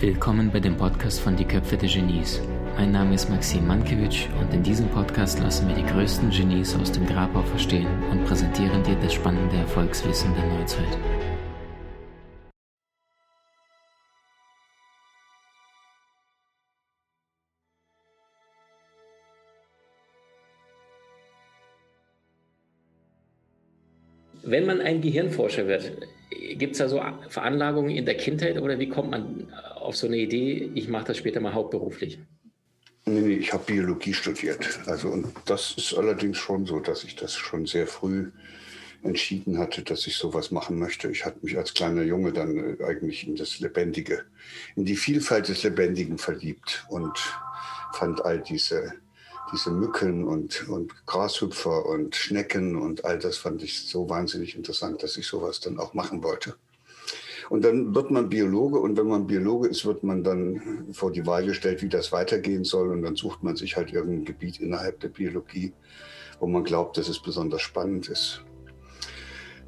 Willkommen 0.00 0.50
bei 0.50 0.60
dem 0.60 0.78
Podcast 0.78 1.20
von 1.20 1.36
Die 1.36 1.44
Köpfe 1.44 1.76
der 1.76 1.90
Genies. 1.90 2.40
Mein 2.74 2.90
Name 2.90 3.14
ist 3.14 3.28
Maxim 3.28 3.66
Mankewitsch 3.66 4.28
und 4.40 4.54
in 4.54 4.62
diesem 4.62 4.88
Podcast 4.88 5.38
lassen 5.40 5.68
wir 5.68 5.74
die 5.74 5.84
größten 5.84 6.30
Genies 6.30 6.74
aus 6.74 6.90
dem 6.90 7.04
Grabau 7.04 7.42
verstehen 7.42 7.86
und 8.10 8.24
präsentieren 8.24 8.82
dir 8.82 8.94
das 8.94 9.12
spannende 9.12 9.56
Erfolgswissen 9.56 10.32
der 10.34 10.46
Neuzeit. 10.46 10.98
Wenn 24.42 24.64
man 24.64 24.80
ein 24.80 25.02
Gehirnforscher 25.02 25.66
wird, 25.66 25.92
gibt 26.30 26.72
es 26.72 26.78
da 26.78 26.88
so 26.88 27.00
Veranlagungen 27.28 27.90
in 27.90 28.04
der 28.04 28.16
Kindheit 28.16 28.58
oder 28.60 28.78
wie 28.78 28.88
kommt 28.88 29.10
man 29.10 29.52
auf 29.74 29.96
so 29.96 30.06
eine 30.06 30.16
Idee, 30.16 30.70
ich 30.74 30.88
mache 30.88 31.06
das 31.06 31.16
später 31.16 31.40
mal 31.40 31.54
hauptberuflich? 31.54 32.18
Nee, 33.06 33.20
nee, 33.20 33.34
ich 33.34 33.52
habe 33.52 33.64
Biologie 33.64 34.14
studiert. 34.14 34.80
Also, 34.86 35.08
und 35.08 35.32
das 35.46 35.74
ist 35.76 35.94
allerdings 35.94 36.38
schon 36.38 36.66
so, 36.66 36.80
dass 36.80 37.02
ich 37.04 37.16
das 37.16 37.34
schon 37.34 37.66
sehr 37.66 37.86
früh 37.86 38.30
entschieden 39.02 39.58
hatte, 39.58 39.82
dass 39.82 40.06
ich 40.06 40.16
sowas 40.16 40.50
machen 40.50 40.78
möchte. 40.78 41.10
Ich 41.10 41.24
hatte 41.24 41.38
mich 41.42 41.56
als 41.56 41.72
kleiner 41.72 42.02
Junge 42.02 42.32
dann 42.32 42.78
äh, 42.78 42.84
eigentlich 42.84 43.26
in 43.26 43.34
das 43.34 43.58
Lebendige, 43.58 44.24
in 44.76 44.84
die 44.84 44.96
Vielfalt 44.96 45.48
des 45.48 45.62
Lebendigen 45.62 46.18
verliebt 46.18 46.84
und 46.88 47.18
fand 47.94 48.24
all 48.24 48.40
diese 48.40 48.92
diese 49.52 49.70
Mücken 49.70 50.24
und, 50.24 50.68
und 50.68 51.06
Grashüpfer 51.06 51.86
und 51.86 52.14
Schnecken 52.16 52.76
und 52.76 53.04
all 53.04 53.18
das 53.18 53.36
fand 53.36 53.62
ich 53.62 53.86
so 53.86 54.08
wahnsinnig 54.08 54.56
interessant, 54.56 55.02
dass 55.02 55.16
ich 55.16 55.26
sowas 55.26 55.60
dann 55.60 55.78
auch 55.78 55.94
machen 55.94 56.22
wollte. 56.22 56.54
Und 57.50 57.64
dann 57.64 57.96
wird 57.96 58.12
man 58.12 58.28
Biologe 58.28 58.78
und 58.78 58.96
wenn 58.96 59.08
man 59.08 59.26
Biologe 59.26 59.68
ist, 59.68 59.84
wird 59.84 60.04
man 60.04 60.22
dann 60.22 60.86
vor 60.92 61.10
die 61.10 61.26
Wahl 61.26 61.44
gestellt, 61.44 61.82
wie 61.82 61.88
das 61.88 62.12
weitergehen 62.12 62.62
soll. 62.62 62.90
Und 62.90 63.02
dann 63.02 63.16
sucht 63.16 63.42
man 63.42 63.56
sich 63.56 63.76
halt 63.76 63.92
irgendein 63.92 64.24
Gebiet 64.24 64.60
innerhalb 64.60 65.00
der 65.00 65.08
Biologie, 65.08 65.72
wo 66.38 66.46
man 66.46 66.62
glaubt, 66.62 66.96
dass 66.96 67.08
es 67.08 67.20
besonders 67.20 67.62
spannend 67.62 68.08
ist. 68.08 68.44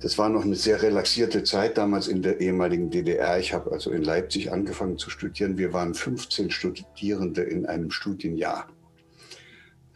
Das 0.01 0.17
war 0.17 0.29
noch 0.29 0.45
eine 0.45 0.55
sehr 0.55 0.81
relaxierte 0.81 1.43
Zeit 1.43 1.77
damals 1.77 2.07
in 2.07 2.23
der 2.23 2.41
ehemaligen 2.41 2.91
DDR. 2.91 3.41
Ich 3.41 3.53
habe 3.53 3.73
also 3.73 3.91
in 3.91 4.03
Leipzig 4.03 4.53
angefangen 4.53 4.97
zu 4.97 5.11
studieren. 5.11 5.59
Wir 5.59 5.73
waren 5.73 5.95
15 5.95 6.53
Studierende 6.53 7.43
in 7.43 7.67
einem 7.67 7.91
Studienjahr. 7.91 8.69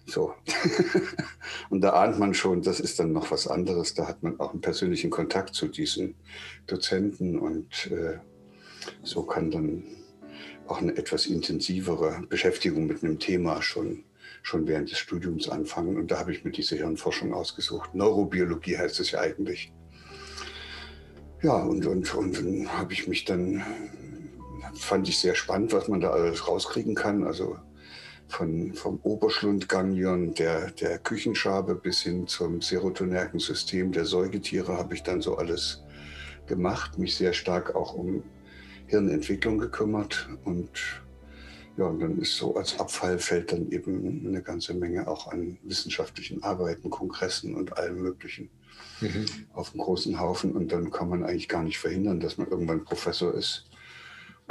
So. 0.07 0.35
und 1.71 1.81
da 1.81 1.91
ahnt 1.91 2.19
man 2.19 2.33
schon, 2.33 2.63
das 2.63 2.79
ist 2.81 3.01
dann 3.01 3.13
noch 3.13 3.31
was 3.31 3.49
anderes. 3.49 3.95
Da 3.95 4.07
hat 4.07 4.23
man 4.23 4.39
auch 4.39 4.53
einen 4.53 4.61
persönlichen 4.61 5.11
Kontakt 5.11 5.55
zu 5.55 5.67
diesen 5.67 6.15
Dozenten 6.67 7.39
und 7.39 7.91
äh, 7.91 8.19
so 9.03 9.25
kann 9.25 9.51
dann 9.51 9.85
auch 10.69 10.81
eine 10.81 10.97
etwas 10.97 11.27
intensivere 11.27 12.23
Beschäftigung 12.29 12.87
mit 12.87 13.03
einem 13.03 13.19
Thema 13.19 13.63
schon, 13.63 14.05
schon 14.43 14.67
während 14.67 14.91
des 14.91 14.99
Studiums 14.99 15.49
anfangen. 15.49 15.97
Und 15.97 16.11
da 16.11 16.19
habe 16.19 16.33
ich 16.33 16.45
mir 16.45 16.53
diese 16.53 16.77
Hirnforschung 16.77 17.35
ausgesucht. 17.35 17.95
Neurobiologie 17.95 18.79
heißt 18.79 19.01
es 19.01 19.11
ja 19.11 19.21
eigentlich. 19.21 19.73
Ja, 21.43 21.63
und, 21.63 21.85
und, 21.87 22.15
und 22.15 22.37
dann 22.37 22.69
habe 22.73 22.93
ich 22.93 23.09
mich 23.09 23.25
dann, 23.25 23.63
fand 24.75 25.09
ich 25.09 25.19
sehr 25.19 25.35
spannend, 25.35 25.73
was 25.73 25.89
man 25.89 26.01
da 26.01 26.11
alles 26.11 26.49
rauskriegen 26.49 26.95
kann. 26.95 27.25
Also 27.25 27.57
von, 28.29 28.75
vom 28.75 28.99
Oberschlundganglion 29.03 30.35
der, 30.35 30.71
der 30.73 30.99
Küchenschabe 30.99 31.75
bis 31.75 32.03
hin 32.03 32.27
zum 32.27 32.61
Serotonergensystem 32.61 33.93
der 33.93 34.05
Säugetiere 34.05 34.77
habe 34.77 34.95
ich 34.95 35.03
dann 35.03 35.21
so 35.21 35.37
alles 35.37 35.83
gemacht, 36.47 36.99
mich 36.99 37.17
sehr 37.17 37.33
stark 37.33 37.75
auch 37.75 37.95
um 37.95 38.23
Hirnentwicklung 38.87 39.59
gekümmert 39.59 40.29
und 40.45 40.71
ja, 41.77 41.85
und 41.85 42.01
dann 42.01 42.19
ist 42.19 42.37
so 42.37 42.57
als 42.57 42.81
Abfall 42.81 43.19
fällt 43.19 43.53
dann 43.53 43.71
eben 43.71 44.27
eine 44.27 44.43
ganze 44.43 44.73
Menge 44.73 45.07
auch 45.07 45.31
an 45.31 45.59
wissenschaftlichen 45.63 46.43
Arbeiten, 46.43 46.89
Kongressen 46.89 47.55
und 47.55 47.77
allem 47.77 48.01
Möglichen 48.01 48.49
mhm. 49.03 49.27
auf 49.53 49.73
dem 49.73 49.81
großen 49.81 50.19
Haufen. 50.19 50.53
Und 50.53 50.73
dann 50.73 50.91
kann 50.91 51.11
man 51.11 51.23
eigentlich 51.23 51.51
gar 51.51 51.63
nicht 51.63 51.79
verhindern, 51.79 52.19
dass 52.19 52.39
man 52.39 52.49
irgendwann 52.49 52.85
Professor 52.85 53.35
ist 53.35 53.67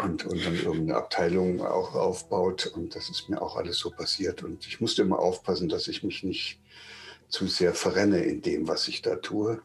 und, 0.02 0.26
und 0.26 0.46
dann 0.46 0.56
irgendeine 0.56 0.96
Abteilung 0.96 1.62
auch 1.62 1.96
aufbaut. 1.96 2.68
Und 2.68 2.96
das 2.96 3.10
ist 3.10 3.30
mir 3.30 3.42
auch 3.42 3.56
alles 3.56 3.78
so 3.78 3.92
passiert. 3.92 4.44
Und 4.44 4.68
ich 4.68 4.82
musste 4.82 5.02
immer 5.02 5.20
aufpassen, 5.20 5.70
dass 5.70 5.88
ich 5.88 6.04
mich 6.04 6.24
nicht 6.24 6.60
zu 7.30 7.48
sehr 7.48 7.74
verrenne 7.74 8.24
in 8.24 8.42
dem, 8.42 8.68
was 8.68 8.88
ich 8.88 9.02
da 9.02 9.16
tue. 9.16 9.62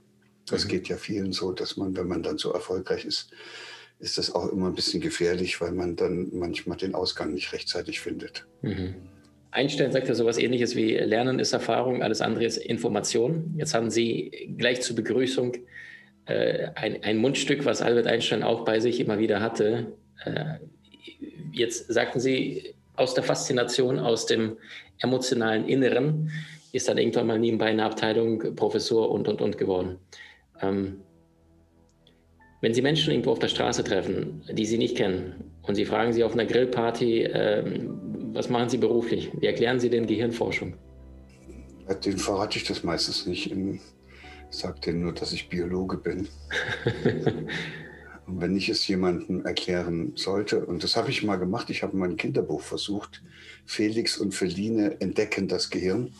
Das 0.46 0.64
mhm. 0.64 0.68
geht 0.68 0.88
ja 0.88 0.96
vielen 0.96 1.32
so, 1.32 1.52
dass 1.52 1.76
man, 1.76 1.96
wenn 1.96 2.08
man 2.08 2.22
dann 2.22 2.38
so 2.38 2.52
erfolgreich 2.52 3.04
ist, 3.04 3.30
ist 3.98 4.18
das 4.18 4.34
auch 4.34 4.50
immer 4.50 4.68
ein 4.68 4.74
bisschen 4.74 5.00
gefährlich, 5.00 5.60
weil 5.60 5.72
man 5.72 5.94
dann 5.94 6.30
manchmal 6.32 6.78
den 6.78 6.94
Ausgang 6.94 7.34
nicht 7.34 7.52
rechtzeitig 7.52 8.00
findet. 8.00 8.47
Mhm. 8.62 8.94
Einstein 9.52 9.91
sagt 9.91 10.08
ja 10.08 10.14
sowas 10.14 10.38
ähnliches 10.38 10.76
wie 10.76 10.94
Lernen 10.94 11.38
ist 11.41 11.52
Erfahrung, 11.52 12.02
alles 12.02 12.20
andere 12.20 12.44
ist 12.44 12.56
Information. 12.56 13.54
Jetzt 13.56 13.74
haben 13.74 13.91
Sie 13.91 14.54
gleich 14.56 14.80
zur 14.80 14.94
Begrüßung 14.94 15.56
äh, 16.26 16.68
ein, 16.76 17.02
ein 17.02 17.18
Mundstück, 17.18 17.64
was 17.64 17.82
Albert 17.82 18.06
Einstein 18.06 18.42
auch 18.42 18.64
bei 18.64 18.78
sich 18.78 19.00
immer 19.00 19.18
wieder 19.18 19.41
hatte, 19.41 19.92
jetzt 21.53 21.92
sagten 21.92 22.20
Sie, 22.20 22.75
aus 22.97 23.14
der 23.14 23.25
Faszination, 23.25 23.98
aus 23.98 24.26
dem 24.26 24.56
emotionalen 24.98 25.66
Inneren 25.66 26.31
ist 26.72 26.88
dann 26.88 26.98
irgendwann 26.98 27.26
mal 27.26 27.38
nebenbei 27.38 27.66
eine 27.66 27.84
Abteilung 27.84 28.54
Professor 28.54 29.10
und, 29.10 29.26
und, 29.26 29.41
und 29.41 29.59
geworden. 29.59 29.98
Ähm, 30.60 31.00
wenn 32.60 32.75
Sie 32.75 32.82
Menschen 32.82 33.10
irgendwo 33.10 33.32
auf 33.32 33.38
der 33.38 33.48
Straße 33.48 33.82
treffen, 33.82 34.42
die 34.53 34.66
Sie 34.66 34.78
nicht 34.78 34.97
kennen, 34.97 35.50
und 35.62 35.75
Sie 35.75 35.84
fragen 35.84 36.12
Sie 36.12 36.25
auf 36.25 36.32
einer 36.32 36.47
Grillparty, 36.47 37.22
ähm, 37.22 38.32
was 38.34 38.48
machen 38.48 38.69
Sie 38.69 38.78
beruflich? 38.78 39.30
Wie 39.41 39.47
erklären 39.47 39.80
Sie 39.80 39.91
denn 39.91 40.06
Gehirnforschung? 40.06 40.75
Den 42.04 42.19
verrate 42.19 42.59
ich 42.59 42.64
das 42.64 42.84
meistens 42.84 43.26
nicht. 43.26 43.50
Ich 43.50 43.80
sage 44.50 44.80
denen 44.80 45.03
nur, 45.03 45.12
dass 45.12 45.32
ich 45.32 45.48
Biologe 45.48 45.97
bin. 45.97 46.28
Und 48.30 48.41
wenn 48.41 48.56
ich 48.56 48.68
es 48.68 48.86
jemandem 48.86 49.44
erklären 49.44 50.12
sollte, 50.14 50.64
und 50.64 50.84
das 50.84 50.94
habe 50.94 51.10
ich 51.10 51.24
mal 51.24 51.34
gemacht, 51.34 51.68
ich 51.68 51.82
habe 51.82 51.96
mein 51.96 52.16
Kinderbuch 52.16 52.60
versucht, 52.60 53.22
Felix 53.66 54.18
und 54.18 54.36
Feline 54.36 55.00
entdecken 55.00 55.48
das 55.48 55.68
Gehirn. 55.68 56.12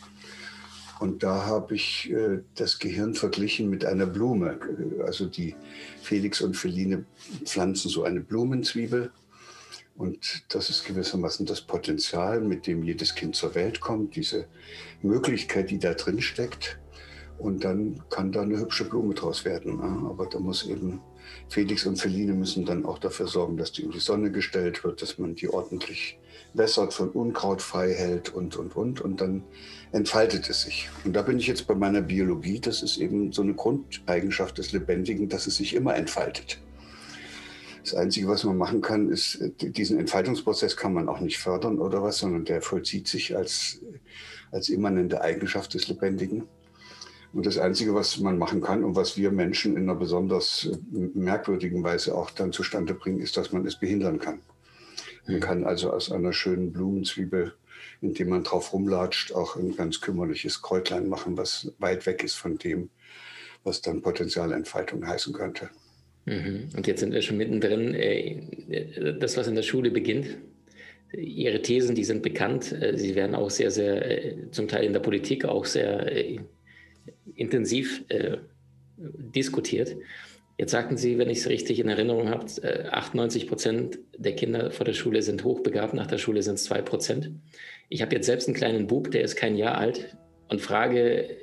Und 0.98 1.22
da 1.22 1.47
habe 1.47 1.76
ich 1.76 2.10
äh, 2.10 2.41
das 2.56 2.81
Gehirn 2.81 3.15
verglichen 3.15 3.71
mit 3.71 3.84
einer 3.84 4.06
Blume. 4.06 4.59
Also 5.06 5.26
die 5.26 5.54
Felix 6.03 6.41
und 6.41 6.56
Feline 6.56 7.04
pflanzen 7.44 7.88
so 7.88 8.03
eine 8.03 8.21
Blumenzwiebel. 8.21 9.12
Und 9.97 10.42
das 10.48 10.69
ist 10.69 10.84
gewissermaßen 10.84 11.47
das 11.47 11.60
Potenzial, 11.60 12.41
mit 12.41 12.66
dem 12.66 12.82
jedes 12.82 13.15
Kind 13.15 13.37
zur 13.37 13.54
Welt 13.54 13.81
kommt, 13.81 14.16
diese 14.16 14.47
Möglichkeit, 15.00 15.71
die 15.71 15.78
da 15.78 15.94
drin 15.94 16.21
steckt. 16.21 16.81
Und 17.38 17.62
dann 17.62 18.03
kann 18.10 18.32
da 18.32 18.42
eine 18.42 18.59
hübsche 18.59 18.84
Blume 18.84 19.15
draus 19.15 19.44
werden. 19.44 19.81
Aber 19.81 20.27
da 20.27 20.41
muss 20.41 20.66
eben 20.66 21.00
Felix 21.49 21.87
und 21.87 21.97
Feline 21.97 22.33
müssen 22.33 22.65
dann 22.65 22.85
auch 22.85 22.99
dafür 22.99 23.27
sorgen, 23.27 23.57
dass 23.57 23.73
die 23.73 23.83
in 23.83 23.91
die 23.91 24.01
Sonne 24.01 24.31
gestellt 24.31 24.85
wird, 24.85 25.03
dass 25.03 25.19
man 25.19 25.35
die 25.35 25.49
ordentlich 25.49 26.19
wässert, 26.55 26.95
von 26.95 27.11
Unkraut 27.11 27.63
frei 27.63 27.93
hält 27.93 28.29
und, 28.35 28.57
und, 28.57 28.77
und. 28.77 29.01
Und 29.01 29.21
dann 29.21 29.45
entfaltet 29.93 30.49
es 30.49 30.63
sich. 30.63 30.89
Und 31.05 31.15
da 31.15 31.23
bin 31.23 31.39
ich 31.39 31.47
jetzt 31.47 31.67
bei 31.67 31.75
meiner 31.75 32.03
Biologie. 32.03 32.61
Das 32.61 32.83
ist 32.83 32.99
eben 32.99 33.33
so 33.33 33.43
eine 33.43 33.55
Grundeigenschaft 33.55 34.59
des 34.59 34.73
Lebendigen, 34.73 35.29
dass 35.29 35.47
es 35.47 35.57
sich 35.57 35.75
immer 35.75 35.95
entfaltet. 35.97 36.61
Das 37.83 37.95
Einzige, 37.95 38.29
was 38.29 38.45
man 38.45 38.59
machen 38.59 38.83
kann, 38.83 39.09
ist, 39.09 39.39
diesen 39.61 39.99
Entfaltungsprozess 39.99 40.77
kann 40.77 40.93
man 40.93 41.09
auch 41.09 41.21
nicht 41.21 41.39
fördern 41.39 41.79
oder 41.79 42.03
was, 42.03 42.19
sondern 42.19 42.45
der 42.45 42.61
vollzieht 42.61 43.09
sich 43.09 43.37
als, 43.37 43.81
als 44.51 44.69
immanente 44.69 45.23
Eigenschaft 45.23 45.73
des 45.75 45.89
Lebendigen. 45.89 46.45
Und 47.33 47.47
das 47.47 47.59
Einzige, 47.59 47.95
was 47.95 48.19
man 48.19 48.39
machen 48.39 48.61
kann 48.61 48.83
und 48.83 48.97
was 48.97 49.17
wir 49.17 49.31
Menschen 49.31 49.77
in 49.77 49.84
einer 49.84 49.95
besonders 49.95 50.69
äh, 50.72 50.99
merkwürdigen 51.15 51.83
Weise 51.84 52.15
auch 52.15 52.31
dann 52.31 52.53
zustande 52.53 52.95
bringen, 52.95 53.21
ist, 53.21 53.37
dass 53.37 53.53
man 53.53 53.65
es 53.66 53.77
behindern 53.77 54.19
kann. 54.19 54.41
Man 55.27 55.37
mhm. 55.37 55.41
kann 55.41 55.65
also 55.65 55.93
aus 55.93 56.10
einer 56.10 56.33
schönen 56.33 56.72
Blumenzwiebel, 56.72 57.54
indem 58.01 58.31
man 58.31 58.43
drauf 58.43 58.72
rumlatscht, 58.72 59.33
auch 59.33 59.57
ein 59.57 59.77
ganz 59.77 60.01
kümmerliches 60.01 60.60
Kräutlein 60.60 61.09
machen, 61.09 61.37
was 61.37 61.72
weit 61.78 62.07
weg 62.07 62.25
ist 62.25 62.34
von 62.34 62.59
dem, 62.59 62.91
was 63.63 63.81
dann 63.81 64.03
Potenzialentfaltung 64.03 65.07
heißen 65.07 65.33
könnte. 65.33 65.71
Mhm. 66.25 66.71
Und 66.77 66.87
jetzt 66.87 67.01
sind 67.01 67.13
wir 67.13 67.22
schon 67.22 67.37
mittendrin. 67.37 67.95
Äh, 67.95 69.15
das, 69.21 69.37
was 69.37 69.47
in 69.47 69.54
der 69.54 69.63
Schule 69.63 69.91
beginnt, 69.91 70.39
Ihre 71.13 71.60
Thesen, 71.60 71.95
die 71.95 72.04
sind 72.04 72.22
bekannt. 72.22 72.72
Äh, 72.72 72.97
Sie 72.97 73.15
werden 73.15 73.37
auch 73.37 73.51
sehr, 73.51 73.71
sehr, 73.71 74.51
zum 74.51 74.66
Teil 74.66 74.84
in 74.84 74.93
der 74.93 75.01
Politik 75.01 75.45
auch 75.45 75.65
sehr 75.65 76.10
intensiv 77.35 78.05
äh, 78.09 78.39
diskutiert. 78.97 79.97
Jetzt 80.59 80.73
sagten 80.73 80.99
Sie, 80.99 81.17
wenn 81.17 81.31
ich 81.31 81.39
es 81.39 81.49
richtig 81.49 81.79
in 81.79 81.89
Erinnerung 81.89 82.29
habe, 82.29 82.45
äh, 82.63 82.89
98 82.89 83.49
Prozent 83.49 83.99
der 84.19 84.35
Kinder 84.35 84.71
vor 84.71 84.85
der 84.85 84.93
Schule 84.93 85.23
sind 85.23 85.43
hochbegabt, 85.43 85.95
nach 85.95 86.07
der 86.07 86.19
Schule 86.19 86.43
sind 86.43 86.55
es 86.55 86.65
zwei 86.65 86.83
Prozent. 86.83 87.31
Ich 87.89 88.03
habe 88.03 88.15
jetzt 88.15 88.27
selbst 88.27 88.47
einen 88.47 88.57
kleinen 88.57 88.87
Bub, 88.87 89.11
der 89.11 89.23
ist 89.23 89.37
kein 89.37 89.57
Jahr 89.57 89.79
alt 89.79 90.17
und 90.49 90.61
frage, 90.61 91.39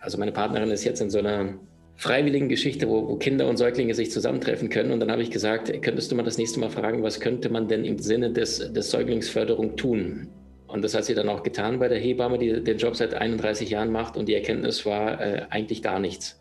also 0.00 0.18
meine 0.18 0.32
Partnerin 0.32 0.70
ist 0.70 0.84
jetzt 0.84 1.00
in 1.00 1.10
so 1.10 1.18
einer 1.18 1.58
freiwilligen 1.96 2.48
Geschichte, 2.48 2.88
wo, 2.88 3.08
wo, 3.08 3.16
Kinder 3.16 3.48
und 3.48 3.56
Säuglinge 3.56 3.94
sich 3.94 4.10
zusammentreffen 4.10 4.68
können. 4.68 4.92
Und 4.92 5.00
dann 5.00 5.10
habe 5.10 5.22
ich 5.22 5.30
gesagt, 5.30 5.72
könntest 5.82 6.12
du 6.12 6.16
mal 6.16 6.22
das 6.22 6.38
nächste 6.38 6.60
Mal 6.60 6.70
fragen, 6.70 7.02
was 7.02 7.20
könnte 7.20 7.48
man 7.48 7.66
denn 7.68 7.84
im 7.84 7.98
Sinne 7.98 8.32
des, 8.32 8.72
des 8.72 8.90
Säuglingsförderung 8.90 9.76
tun? 9.76 10.28
Und 10.68 10.82
das 10.82 10.94
hat 10.94 11.04
sie 11.04 11.14
dann 11.14 11.28
auch 11.28 11.42
getan 11.42 11.78
bei 11.78 11.88
der 11.88 11.98
Hebamme, 11.98 12.38
die 12.38 12.62
den 12.62 12.78
Job 12.78 12.94
seit 12.94 13.14
31 13.14 13.70
Jahren 13.70 13.90
macht. 13.90 14.16
Und 14.16 14.26
die 14.26 14.34
Erkenntnis 14.34 14.84
war 14.86 15.20
äh, 15.20 15.46
eigentlich 15.50 15.82
gar 15.82 15.98
nichts. 15.98 16.40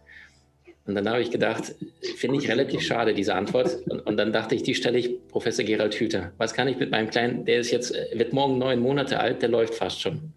Und 0.86 0.96
dann 0.96 1.10
habe 1.10 1.22
ich 1.22 1.32
gedacht, 1.32 1.76
finde 2.16 2.38
ich 2.38 2.50
relativ 2.50 2.82
schade, 2.82 3.14
diese 3.14 3.36
Antwort. 3.36 3.78
Und, 3.90 4.00
und, 4.02 4.18
dann 4.18 4.32
dachte 4.32 4.56
ich, 4.56 4.64
die 4.64 4.76
stelle 4.76 4.98
ich 4.98 5.28
Professor 5.28 5.66
Gerald 5.66 5.96
Hüther. 5.96 6.32
Was 6.38 6.54
kann 6.54 6.68
ich 6.68 6.78
mit 6.78 6.92
meinem 6.92 7.10
Kleinen, 7.10 7.44
der 7.46 7.60
ist 7.60 7.72
jetzt, 7.72 7.96
äh, 7.96 8.18
wird 8.18 8.34
morgen 8.34 8.58
neun 8.58 8.80
Monate 8.80 9.20
alt, 9.20 9.42
der 9.42 9.50
läuft 9.50 9.76
fast 9.76 10.02
schon. 10.02 10.34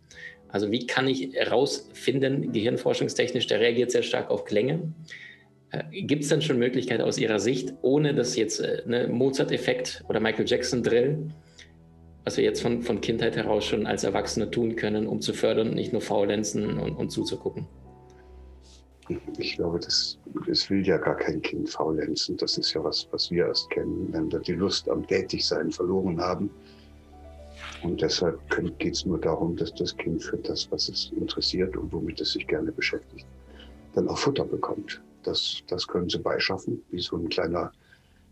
Also 0.48 0.72
wie 0.72 0.86
kann 0.86 1.06
ich 1.06 1.32
herausfinden, 1.34 2.52
gehirnforschungstechnisch, 2.52 3.46
der 3.46 3.60
reagiert 3.60 3.92
sehr 3.92 4.02
stark 4.02 4.30
auf 4.30 4.44
Klänge. 4.44 4.92
Äh, 5.70 6.02
Gibt 6.02 6.24
es 6.24 6.28
dann 6.28 6.42
schon 6.42 6.58
Möglichkeiten 6.58 7.02
aus 7.02 7.18
Ihrer 7.18 7.38
Sicht, 7.38 7.72
ohne 7.82 8.14
dass 8.14 8.36
jetzt 8.36 8.60
äh, 8.60 8.82
ne, 8.86 9.08
Mozart-Effekt 9.08 10.04
oder 10.08 10.18
Michael 10.18 10.46
Jackson-Drill, 10.48 11.28
was 12.24 12.36
wir 12.36 12.44
jetzt 12.44 12.62
von, 12.62 12.82
von 12.82 13.00
Kindheit 13.00 13.36
heraus 13.36 13.64
schon 13.64 13.86
als 13.86 14.04
Erwachsene 14.04 14.50
tun 14.50 14.76
können, 14.76 15.06
um 15.06 15.20
zu 15.20 15.32
fördern, 15.32 15.74
nicht 15.74 15.92
nur 15.92 16.02
faulenzen 16.02 16.78
und, 16.78 16.92
und 16.96 17.10
zuzugucken? 17.10 17.66
Ich 19.38 19.56
glaube, 19.56 19.80
das, 19.80 20.18
das 20.46 20.70
will 20.70 20.86
ja 20.86 20.96
gar 20.96 21.16
kein 21.16 21.42
Kind 21.42 21.68
faulenzen. 21.68 22.36
Das 22.36 22.56
ist 22.58 22.72
ja 22.74 22.84
was, 22.84 23.08
was 23.10 23.30
wir 23.30 23.46
erst 23.46 23.68
kennen, 23.70 24.08
wenn 24.12 24.30
wir 24.30 24.38
die 24.38 24.52
Lust 24.52 24.88
am 24.88 25.06
Tätigsein 25.06 25.72
verloren 25.72 26.20
haben 26.20 26.50
und 27.82 28.02
deshalb 28.02 28.38
geht 28.78 28.94
es 28.94 29.06
nur 29.06 29.18
darum, 29.18 29.56
dass 29.56 29.72
das 29.74 29.96
Kind 29.96 30.22
für 30.22 30.36
das, 30.38 30.70
was 30.70 30.88
es 30.88 31.12
interessiert 31.16 31.76
und 31.76 31.92
womit 31.92 32.20
es 32.20 32.32
sich 32.32 32.46
gerne 32.46 32.72
beschäftigt, 32.72 33.26
dann 33.94 34.08
auch 34.08 34.18
Futter 34.18 34.44
bekommt. 34.44 35.00
Das, 35.22 35.62
das 35.68 35.86
können 35.86 36.08
sie 36.08 36.18
beischaffen, 36.18 36.82
wie 36.90 37.00
so 37.00 37.16
ein 37.16 37.28
kleiner 37.28 37.72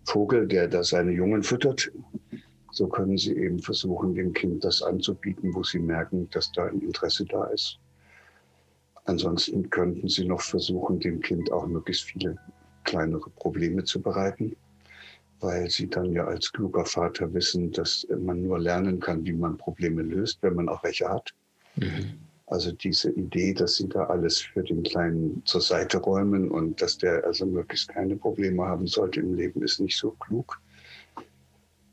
Vogel, 0.05 0.47
der 0.47 0.69
da 0.69 0.83
seine 0.83 1.13
Jungen 1.13 1.43
füttert. 1.43 1.91
So 2.79 2.87
können 2.87 3.19
sie 3.19 3.37
eben 3.37 3.59
versuchen, 3.59 4.15
dem 4.15 4.33
Kind 4.33 4.65
das 4.65 4.83
anzubieten, 4.83 5.55
wo 5.55 5.63
sie 5.65 5.81
merken, 5.81 6.29
dass 6.31 6.53
da 6.53 6.67
ein 6.67 6.81
Interesse 6.81 7.25
da 7.25 7.45
ist. 7.47 7.79
Ansonsten 9.05 9.69
könnten 9.71 10.09
sie 10.09 10.25
noch 10.25 10.41
versuchen, 10.41 11.01
dem 11.01 11.21
Kind 11.21 11.51
auch 11.51 11.67
möglichst 11.67 12.05
viele 12.05 12.37
kleinere 12.85 13.31
Probleme 13.31 13.83
zu 13.85 14.01
bereiten 14.01 14.55
weil 15.41 15.71
sie 15.71 15.89
dann 15.89 16.13
ja 16.13 16.25
als 16.25 16.53
kluger 16.53 16.85
Vater 16.85 17.33
wissen, 17.33 17.71
dass 17.71 18.07
man 18.19 18.43
nur 18.43 18.59
lernen 18.59 19.01
kann, 19.01 19.25
wie 19.25 19.33
man 19.33 19.57
Probleme 19.57 20.03
löst, 20.03 20.39
wenn 20.43 20.55
man 20.55 20.69
auch 20.69 20.83
welche 20.83 21.09
hat. 21.09 21.33
Mhm. 21.77 22.15
Also 22.47 22.73
diese 22.73 23.11
Idee, 23.13 23.53
dass 23.53 23.77
sie 23.77 23.89
da 23.89 24.05
alles 24.07 24.41
für 24.41 24.63
den 24.63 24.83
Kleinen 24.83 25.43
zur 25.45 25.61
Seite 25.61 25.99
räumen 25.99 26.51
und 26.51 26.81
dass 26.81 26.97
der 26.97 27.25
also 27.25 27.45
möglichst 27.45 27.89
keine 27.89 28.17
Probleme 28.17 28.65
haben 28.65 28.87
sollte 28.87 29.21
im 29.21 29.35
Leben, 29.35 29.63
ist 29.63 29.81
nicht 29.81 29.99
so 29.99 30.13
klug. 30.13 30.61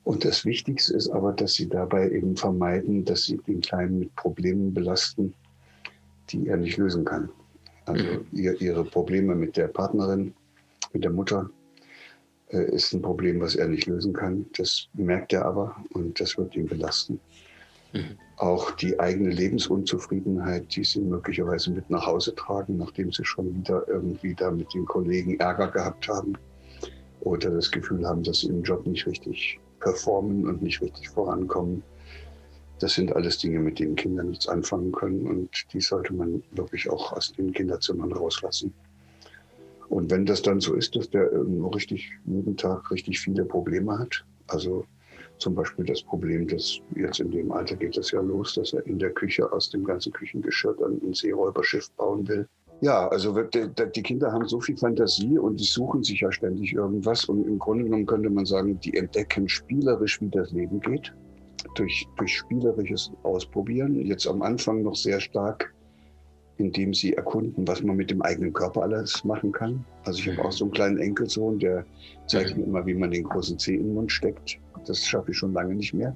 Und 0.06 0.24
das 0.24 0.46
Wichtigste 0.46 0.94
ist 0.94 1.10
aber, 1.10 1.34
dass 1.34 1.56
sie 1.56 1.68
dabei 1.68 2.12
eben 2.12 2.38
vermeiden, 2.38 3.04
dass 3.06 3.24
sie 3.24 3.38
den 3.38 3.60
Kleinen 3.60 3.98
mit 4.00 4.16
Problemen 4.16 4.72
belasten, 4.72 5.34
die 6.30 6.48
er 6.48 6.58
nicht 6.58 6.78
lösen 6.78 7.04
kann. 7.04 7.28
Also 7.86 8.04
mhm. 8.04 8.26
ihr, 8.32 8.62
ihre 8.62 8.86
Probleme 8.86 9.34
mit 9.34 9.58
der 9.58 9.68
Partnerin, 9.68 10.36
mit 10.94 11.04
der 11.04 11.12
Mutter, 11.12 11.50
äh, 12.50 12.72
ist 12.72 12.94
ein 12.94 13.02
Problem, 13.02 13.42
was 13.42 13.56
er 13.56 13.68
nicht 13.68 13.88
lösen 13.88 14.14
kann. 14.14 14.46
Das 14.56 14.88
merkt 14.94 15.34
er 15.34 15.44
aber 15.44 15.76
und 15.90 16.20
das 16.20 16.38
wird 16.38 16.56
ihn 16.56 16.68
belasten. 16.68 17.20
Mhm. 17.94 18.20
Auch 18.38 18.70
die 18.72 19.00
eigene 19.00 19.32
Lebensunzufriedenheit, 19.32 20.76
die 20.76 20.84
sie 20.84 21.02
möglicherweise 21.02 21.72
mit 21.72 21.90
nach 21.90 22.06
Hause 22.06 22.36
tragen, 22.36 22.78
nachdem 22.78 23.12
sie 23.12 23.26
schon 23.26 23.56
wieder 23.56 23.84
irgendwie 23.88 24.36
da 24.36 24.52
mit 24.52 24.72
den 24.72 24.86
Kollegen 24.86 25.40
Ärger 25.40 25.72
gehabt 25.72 26.08
haben 26.08 26.38
oder 27.22 27.50
das 27.50 27.72
Gefühl 27.72 28.06
haben, 28.06 28.22
dass 28.22 28.42
sie 28.42 28.50
im 28.50 28.62
Job 28.62 28.86
nicht 28.86 29.08
richtig 29.08 29.60
performen 29.86 30.48
und 30.48 30.64
nicht 30.64 30.82
richtig 30.82 31.10
vorankommen. 31.10 31.84
Das 32.80 32.96
sind 32.96 33.16
alles 33.16 33.38
Dinge, 33.38 33.60
mit 33.60 33.80
denen 33.80 33.96
Kinder 33.96 34.24
nichts 34.24 34.48
anfangen 34.48 34.92
können 34.92 35.28
und 35.28 35.50
die 35.72 35.80
sollte 35.80 36.12
man 36.12 36.44
wirklich 36.52 36.90
auch 36.90 37.14
aus 37.14 37.32
den 37.32 37.54
Kinderzimmern 37.54 38.12
rauslassen. 38.12 38.74
Und 39.88 40.10
wenn 40.10 40.26
das 40.26 40.42
dann 40.42 40.60
so 40.60 40.74
ist, 40.74 40.96
dass 40.96 41.10
der 41.12 41.30
richtig 41.74 42.12
jeden 42.26 42.58
Tag 42.58 42.90
richtig 42.90 43.20
viele 43.20 43.46
Probleme 43.46 44.00
hat, 44.00 44.26
also 44.48 44.84
zum 45.38 45.54
Beispiel 45.54 45.86
das 45.86 46.02
Problem, 46.02 46.48
dass 46.48 46.80
jetzt 46.96 47.20
in 47.20 47.30
dem 47.30 47.52
Alter 47.52 47.76
geht 47.76 47.96
das 47.96 48.10
ja 48.10 48.22
los, 48.22 48.56
dass 48.56 48.74
er 48.74 48.86
in 48.88 48.98
der 48.98 49.12
Küche 49.12 49.52
aus 49.52 49.70
dem 49.70 49.84
ganzen 49.84 50.12
Küchengeschirr 50.12 50.76
dann 50.80 51.00
ein 51.04 51.14
Seeräuberschiff 51.14 51.92
bauen 51.92 52.28
will. 52.28 52.48
Ja, 52.82 53.08
also 53.08 53.34
die 53.42 54.04
Kinder 54.04 54.32
haben 54.32 54.48
so 54.48 54.60
viel 54.60 54.78
Fantasie 54.78 55.38
und 55.38 55.60
die 55.60 55.66
suchen 55.66 56.04
sich 56.04 56.22
ja 56.22 56.32
ständig 56.32 56.74
irgendwas. 56.74 57.26
Und 57.26 57.46
im 57.46 57.58
Grunde 57.58 57.86
genommen 57.86 58.06
könnte 58.06 58.30
man 58.30 58.46
sagen, 58.46 58.80
die 58.80 58.96
entdecken 58.96 59.48
spielerisch, 59.48 60.20
wie 60.22 60.30
das 60.30 60.52
Leben 60.52 60.80
geht. 60.80 61.14
Durch, 61.76 62.06
durch 62.18 62.38
spielerisches 62.38 63.12
Ausprobieren. 63.24 63.96
Jetzt 63.96 64.28
am 64.28 64.42
Anfang 64.42 64.84
noch 64.84 64.96
sehr 64.96 65.20
stark 65.20 65.75
indem 66.58 66.94
sie 66.94 67.14
erkunden, 67.14 67.68
was 67.68 67.84
man 67.84 67.96
mit 67.96 68.10
dem 68.12 68.22
eigenen 68.22 68.54
Körper 68.54 68.84
alles 68.84 69.24
machen 69.24 69.52
kann. 69.52 69.84
Also 70.04 70.20
ich 70.20 70.30
habe 70.30 70.48
auch 70.48 70.52
so 70.52 70.66
einen 70.66 70.74
kleinen 70.74 70.98
Enkelsohn, 70.98 71.60
der 71.60 71.86
zeigt 72.28 72.56
mir 72.58 72.64
immer, 72.64 72.86
wie 72.86 72.94
man 72.94 73.12
den 73.12 73.24
großen 73.24 73.60
Zeh 73.60 73.76
in 73.76 73.84
den 73.84 73.94
Mund 73.94 74.12
steckt. 74.12 74.58
Das 74.86 75.06
schaffe 75.06 75.32
ich 75.32 75.38
schon 75.38 75.54
lange 75.54 75.76
nicht 75.76 75.94
mehr. 75.94 76.16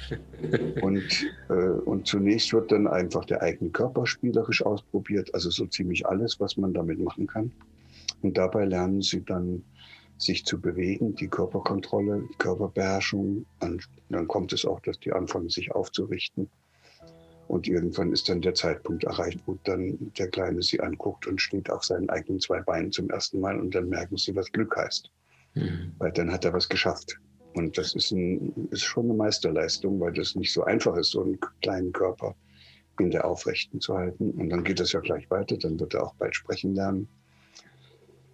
und, 0.82 1.26
äh, 1.48 1.52
und 1.52 2.06
zunächst 2.06 2.52
wird 2.52 2.70
dann 2.70 2.86
einfach 2.86 3.24
der 3.24 3.42
eigene 3.42 3.70
Körper 3.70 4.06
spielerisch 4.06 4.64
ausprobiert, 4.64 5.34
also 5.34 5.50
so 5.50 5.66
ziemlich 5.66 6.06
alles, 6.06 6.38
was 6.38 6.56
man 6.56 6.72
damit 6.72 7.00
machen 7.00 7.26
kann. 7.26 7.50
Und 8.22 8.36
dabei 8.36 8.66
lernen 8.66 9.02
sie 9.02 9.24
dann, 9.24 9.62
sich 10.16 10.44
zu 10.44 10.60
bewegen, 10.60 11.16
die 11.16 11.26
Körperkontrolle, 11.26 12.22
die 12.30 12.38
Körperbeherrschung. 12.38 13.44
Und 13.60 13.88
dann 14.10 14.28
kommt 14.28 14.52
es 14.52 14.64
auch, 14.64 14.78
dass 14.80 15.00
die 15.00 15.12
anfangen, 15.12 15.48
sich 15.48 15.72
aufzurichten 15.72 16.48
und 17.48 17.68
irgendwann 17.68 18.12
ist 18.12 18.28
dann 18.28 18.40
der 18.40 18.54
Zeitpunkt 18.54 19.04
erreicht, 19.04 19.40
wo 19.46 19.58
dann 19.64 20.12
der 20.18 20.28
Kleine 20.28 20.62
sie 20.62 20.80
anguckt 20.80 21.26
und 21.26 21.40
steht 21.40 21.70
auf 21.70 21.84
seinen 21.84 22.08
eigenen 22.08 22.40
zwei 22.40 22.60
Beinen 22.60 22.90
zum 22.90 23.10
ersten 23.10 23.40
Mal 23.40 23.60
und 23.60 23.74
dann 23.74 23.88
merken 23.88 24.16
sie, 24.16 24.34
was 24.34 24.50
Glück 24.50 24.76
heißt. 24.76 25.10
Mhm. 25.54 25.92
Weil 25.98 26.12
dann 26.12 26.32
hat 26.32 26.44
er 26.44 26.52
was 26.52 26.68
geschafft. 26.68 27.20
Und 27.54 27.78
das 27.78 27.94
ist, 27.94 28.10
ein, 28.10 28.68
ist 28.70 28.82
schon 28.82 29.04
eine 29.04 29.14
Meisterleistung, 29.14 30.00
weil 30.00 30.12
das 30.12 30.34
nicht 30.34 30.52
so 30.52 30.64
einfach 30.64 30.96
ist, 30.96 31.10
so 31.10 31.22
einen 31.22 31.38
kleinen 31.62 31.92
Körper 31.92 32.34
in 32.98 33.10
der 33.10 33.24
Aufrechten 33.24 33.80
zu 33.80 33.96
halten. 33.96 34.30
Und 34.32 34.50
dann 34.50 34.64
geht 34.64 34.80
es 34.80 34.92
ja 34.92 35.00
gleich 35.00 35.30
weiter, 35.30 35.56
dann 35.56 35.78
wird 35.78 35.94
er 35.94 36.04
auch 36.04 36.14
bald 36.14 36.34
sprechen 36.34 36.74
lernen. 36.74 37.08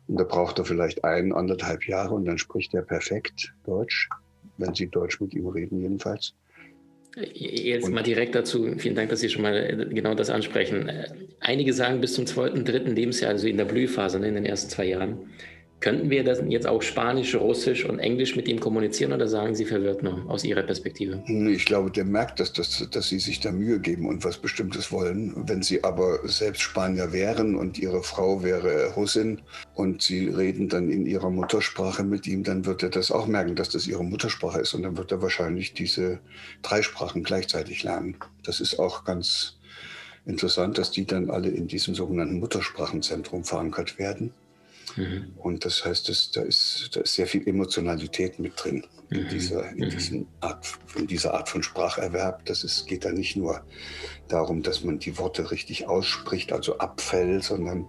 Und 0.06 0.18
da 0.18 0.24
braucht 0.24 0.58
er 0.58 0.64
vielleicht 0.64 1.04
ein, 1.04 1.32
anderthalb 1.32 1.86
Jahre 1.86 2.14
und 2.14 2.24
dann 2.24 2.38
spricht 2.38 2.74
er 2.74 2.82
perfekt 2.82 3.54
Deutsch, 3.64 4.08
wenn 4.56 4.74
Sie 4.74 4.88
Deutsch 4.88 5.20
mit 5.20 5.34
ihm 5.34 5.46
reden 5.46 5.80
jedenfalls. 5.80 6.34
Jetzt 7.16 7.88
mal 7.88 8.02
direkt 8.02 8.34
dazu, 8.34 8.72
vielen 8.78 8.94
Dank, 8.94 9.10
dass 9.10 9.20
Sie 9.20 9.28
schon 9.28 9.42
mal 9.42 9.56
äh, 9.56 9.94
genau 9.94 10.14
das 10.14 10.30
ansprechen. 10.30 10.90
Einige 11.40 11.72
sagen 11.72 12.00
bis 12.00 12.14
zum 12.14 12.26
zweiten, 12.26 12.64
dritten 12.64 12.94
Lebensjahr, 12.94 13.32
also 13.32 13.48
in 13.48 13.56
der 13.56 13.64
Blühphase, 13.64 14.20
ne, 14.20 14.28
in 14.28 14.34
den 14.34 14.44
ersten 14.44 14.70
zwei 14.70 14.84
Jahren, 14.84 15.30
Könnten 15.80 16.10
wir 16.10 16.24
das 16.24 16.42
jetzt 16.46 16.66
auch 16.66 16.82
Spanisch, 16.82 17.34
Russisch 17.34 17.86
und 17.86 18.00
Englisch 18.00 18.36
mit 18.36 18.48
ihm 18.48 18.60
kommunizieren 18.60 19.14
oder 19.14 19.26
sagen 19.26 19.54
Sie 19.54 19.64
verwirrt 19.64 20.02
noch 20.02 20.28
aus 20.28 20.44
Ihrer 20.44 20.62
Perspektive? 20.62 21.22
Ich 21.26 21.64
glaube, 21.64 21.90
der 21.90 22.04
merkt, 22.04 22.38
dass, 22.38 22.52
dass, 22.52 22.86
dass 22.90 23.08
Sie 23.08 23.18
sich 23.18 23.40
da 23.40 23.50
Mühe 23.50 23.80
geben 23.80 24.06
und 24.06 24.22
was 24.22 24.36
Bestimmtes 24.36 24.92
wollen. 24.92 25.32
Wenn 25.48 25.62
Sie 25.62 25.82
aber 25.82 26.18
selbst 26.28 26.60
Spanier 26.60 27.14
wären 27.14 27.56
und 27.56 27.78
Ihre 27.78 28.02
Frau 28.02 28.42
wäre 28.42 28.92
Russin 28.94 29.40
und 29.74 30.02
Sie 30.02 30.28
reden 30.28 30.68
dann 30.68 30.90
in 30.90 31.06
Ihrer 31.06 31.30
Muttersprache 31.30 32.04
mit 32.04 32.26
ihm, 32.26 32.44
dann 32.44 32.66
wird 32.66 32.82
er 32.82 32.90
das 32.90 33.10
auch 33.10 33.26
merken, 33.26 33.56
dass 33.56 33.70
das 33.70 33.86
Ihre 33.86 34.04
Muttersprache 34.04 34.60
ist 34.60 34.74
und 34.74 34.82
dann 34.82 34.98
wird 34.98 35.12
er 35.12 35.22
wahrscheinlich 35.22 35.72
diese 35.72 36.20
drei 36.60 36.82
Sprachen 36.82 37.22
gleichzeitig 37.22 37.84
lernen. 37.84 38.16
Das 38.44 38.60
ist 38.60 38.78
auch 38.78 39.04
ganz 39.04 39.56
interessant, 40.26 40.76
dass 40.76 40.90
die 40.90 41.06
dann 41.06 41.30
alle 41.30 41.48
in 41.48 41.68
diesem 41.68 41.94
sogenannten 41.94 42.38
Muttersprachenzentrum 42.38 43.44
verankert 43.44 43.98
werden. 43.98 44.34
Mhm. 44.96 45.32
Und 45.36 45.64
das 45.64 45.84
heißt, 45.84 46.08
das, 46.08 46.30
da, 46.30 46.42
ist, 46.42 46.90
da 46.92 47.00
ist 47.00 47.14
sehr 47.14 47.26
viel 47.26 47.46
Emotionalität 47.46 48.38
mit 48.38 48.52
drin 48.56 48.86
in, 49.10 49.24
mhm. 49.24 49.28
dieser, 49.28 49.70
in, 49.70 49.88
mhm. 49.88 50.26
Art, 50.40 50.66
in 50.96 51.06
dieser 51.06 51.34
Art 51.34 51.48
von 51.48 51.62
Spracherwerb. 51.62 52.44
Das 52.46 52.64
ist, 52.64 52.86
geht 52.86 53.04
da 53.04 53.10
nicht 53.10 53.36
nur 53.36 53.64
darum, 54.28 54.62
dass 54.62 54.84
man 54.84 54.98
die 54.98 55.18
Worte 55.18 55.50
richtig 55.50 55.88
ausspricht, 55.88 56.52
also 56.52 56.78
abfällt, 56.78 57.44
sondern 57.44 57.86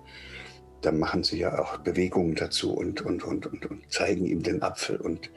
da 0.82 0.92
machen 0.92 1.24
sie 1.24 1.40
ja 1.40 1.60
auch 1.60 1.78
Bewegungen 1.78 2.36
dazu 2.36 2.74
und, 2.74 3.02
und, 3.02 3.24
und, 3.24 3.46
und, 3.46 3.66
und 3.66 3.92
zeigen 3.92 4.26
ihm 4.26 4.42
den 4.42 4.64
Apfel. 4.64 4.98
Und 4.98 5.30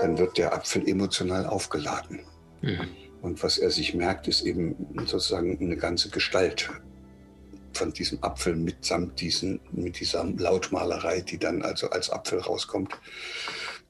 dann 0.00 0.18
wird 0.18 0.38
der 0.38 0.54
Apfel 0.54 0.88
emotional 0.88 1.46
aufgeladen. 1.46 2.20
Mhm. 2.62 2.88
Und 3.20 3.42
was 3.42 3.58
er 3.58 3.70
sich 3.70 3.94
merkt, 3.94 4.28
ist 4.28 4.42
eben 4.42 4.76
sozusagen 5.06 5.58
eine 5.60 5.76
ganze 5.76 6.08
Gestalt 6.08 6.70
von 7.72 7.92
diesem 7.92 8.22
Apfel 8.22 8.56
mitsamt 8.56 9.20
diesen, 9.20 9.60
mit 9.72 10.00
dieser 10.00 10.24
Lautmalerei, 10.24 11.20
die 11.20 11.38
dann 11.38 11.62
also 11.62 11.90
als 11.90 12.10
Apfel 12.10 12.40
rauskommt. 12.40 12.98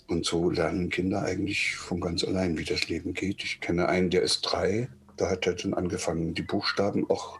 Und 0.06 0.24
so 0.24 0.50
lernen 0.50 0.88
Kinder 0.88 1.22
eigentlich 1.22 1.76
von 1.76 2.00
ganz 2.00 2.24
allein, 2.24 2.56
wie 2.56 2.64
das 2.64 2.88
Leben 2.88 3.12
geht. 3.12 3.44
Ich 3.44 3.60
kenne 3.60 3.88
einen, 3.88 4.10
der 4.10 4.22
ist 4.22 4.40
drei. 4.40 4.88
Da 5.16 5.28
hat 5.28 5.46
er 5.46 5.54
dann 5.54 5.74
angefangen, 5.74 6.34
die 6.34 6.42
Buchstaben 6.42 7.08
auch 7.10 7.38